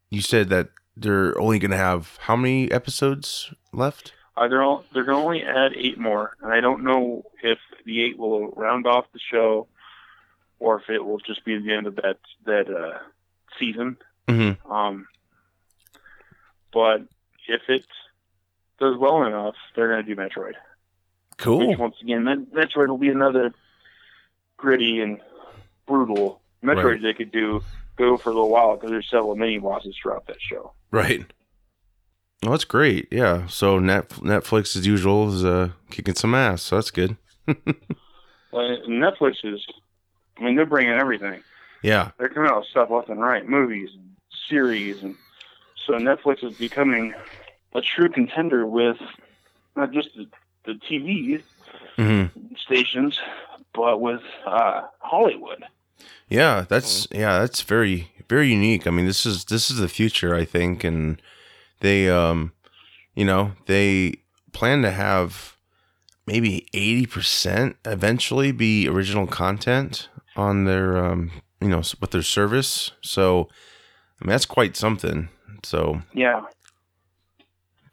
[0.09, 4.13] you said that they're only going to have how many episodes left?
[4.35, 7.59] Uh, they're all, they're going to only add eight more, and I don't know if
[7.85, 9.67] the eight will round off the show,
[10.59, 12.97] or if it will just be the end of that that uh,
[13.59, 13.97] season.
[14.27, 14.71] Mm-hmm.
[14.71, 15.07] Um,
[16.71, 17.01] but
[17.47, 17.85] if it
[18.79, 20.53] does well enough, they're going to do Metroid.
[21.37, 21.69] Cool.
[21.69, 23.53] Which once again, Met- Metroid will be another
[24.57, 25.19] gritty and
[25.87, 27.01] brutal Metroid Right.
[27.01, 27.61] they could do
[27.97, 30.73] go for a little while because there's several mini bosses throughout that show.
[30.91, 31.25] Right.
[32.41, 33.07] Well, that's great.
[33.11, 33.47] Yeah.
[33.47, 36.61] So Net- Netflix, as usual, is uh, kicking some ass.
[36.63, 37.17] So that's good.
[38.51, 39.65] Well, Netflix is,
[40.37, 41.41] I mean, they're bringing everything.
[41.81, 42.11] Yeah.
[42.19, 44.11] They're coming out with stuff left and right, movies and
[44.47, 45.15] series, and
[45.87, 47.15] so Netflix is becoming
[47.75, 48.97] a true contender with
[49.75, 50.27] not just the,
[50.65, 51.43] the TV
[51.97, 52.55] Mm-hmm.
[52.57, 53.19] stations,
[53.73, 55.63] but with uh, Hollywood.
[56.27, 58.87] Yeah, that's yeah, that's very very unique.
[58.87, 61.21] I mean, this is this is the future, I think, and
[61.81, 62.53] they um,
[63.13, 64.15] you know, they
[64.53, 65.55] plan to have
[66.25, 71.31] maybe eighty percent eventually be original content on their um,
[71.61, 72.91] you know, with their service.
[73.01, 73.49] So,
[74.19, 75.29] I mean, that's quite something.
[75.63, 76.41] So, Yeah,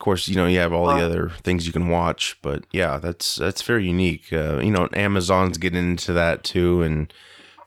[0.01, 3.37] course, you know, you have all the other things you can watch, but yeah, that's
[3.37, 4.33] that's very unique.
[4.33, 7.13] Uh, you know, Amazon's getting into that too, and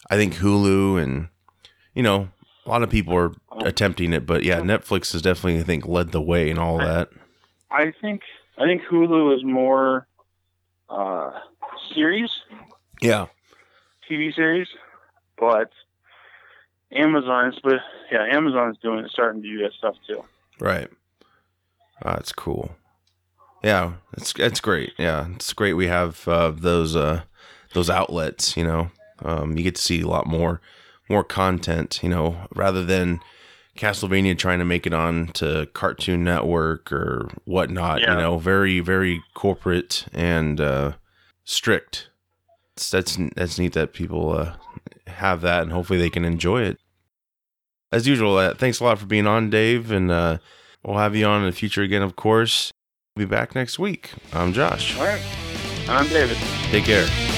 [0.10, 1.30] I think Hulu and
[1.94, 2.30] you know,
[2.66, 6.12] a lot of people are attempting it, but yeah, Netflix has definitely I think led
[6.12, 7.10] the way in all that.
[7.72, 8.24] I think
[8.58, 10.08] I think Hulu is more
[10.90, 11.32] uh,
[11.94, 12.30] series,
[13.02, 13.28] Yeah,
[14.10, 14.68] TV series,
[15.40, 15.72] but
[16.92, 17.80] Amazon's but
[18.12, 20.24] yeah, Amazon's doing starting to do that stuff too.
[20.60, 20.90] right.
[22.02, 22.76] Ah, that's cool.
[23.64, 24.94] Yeah, it's it's great.
[24.98, 27.22] Yeah, it's great we have uh, those uh,
[27.74, 28.58] those outlets.
[28.58, 28.92] You know,
[29.24, 30.62] um, you get to see a lot more
[31.10, 32.00] more content.
[32.04, 33.22] You know, rather than
[33.78, 38.02] Castlevania trying to make it on to Cartoon Network or whatnot.
[38.02, 38.16] Yeah.
[38.16, 40.94] You know, very very corporate and uh,
[41.46, 42.10] strict.
[42.76, 44.56] It's, that's that's neat that people uh,
[45.08, 46.80] have that, and hopefully they can enjoy it.
[47.92, 50.40] As usual, uh, thanks a lot for being on, Dave, and uh,
[50.84, 52.72] we'll have you on in the future again, of course.
[53.16, 54.12] We'll be back next week.
[54.32, 54.98] I'm Josh.
[54.98, 55.22] All right,
[55.88, 56.38] I'm David.
[56.72, 57.33] Take care.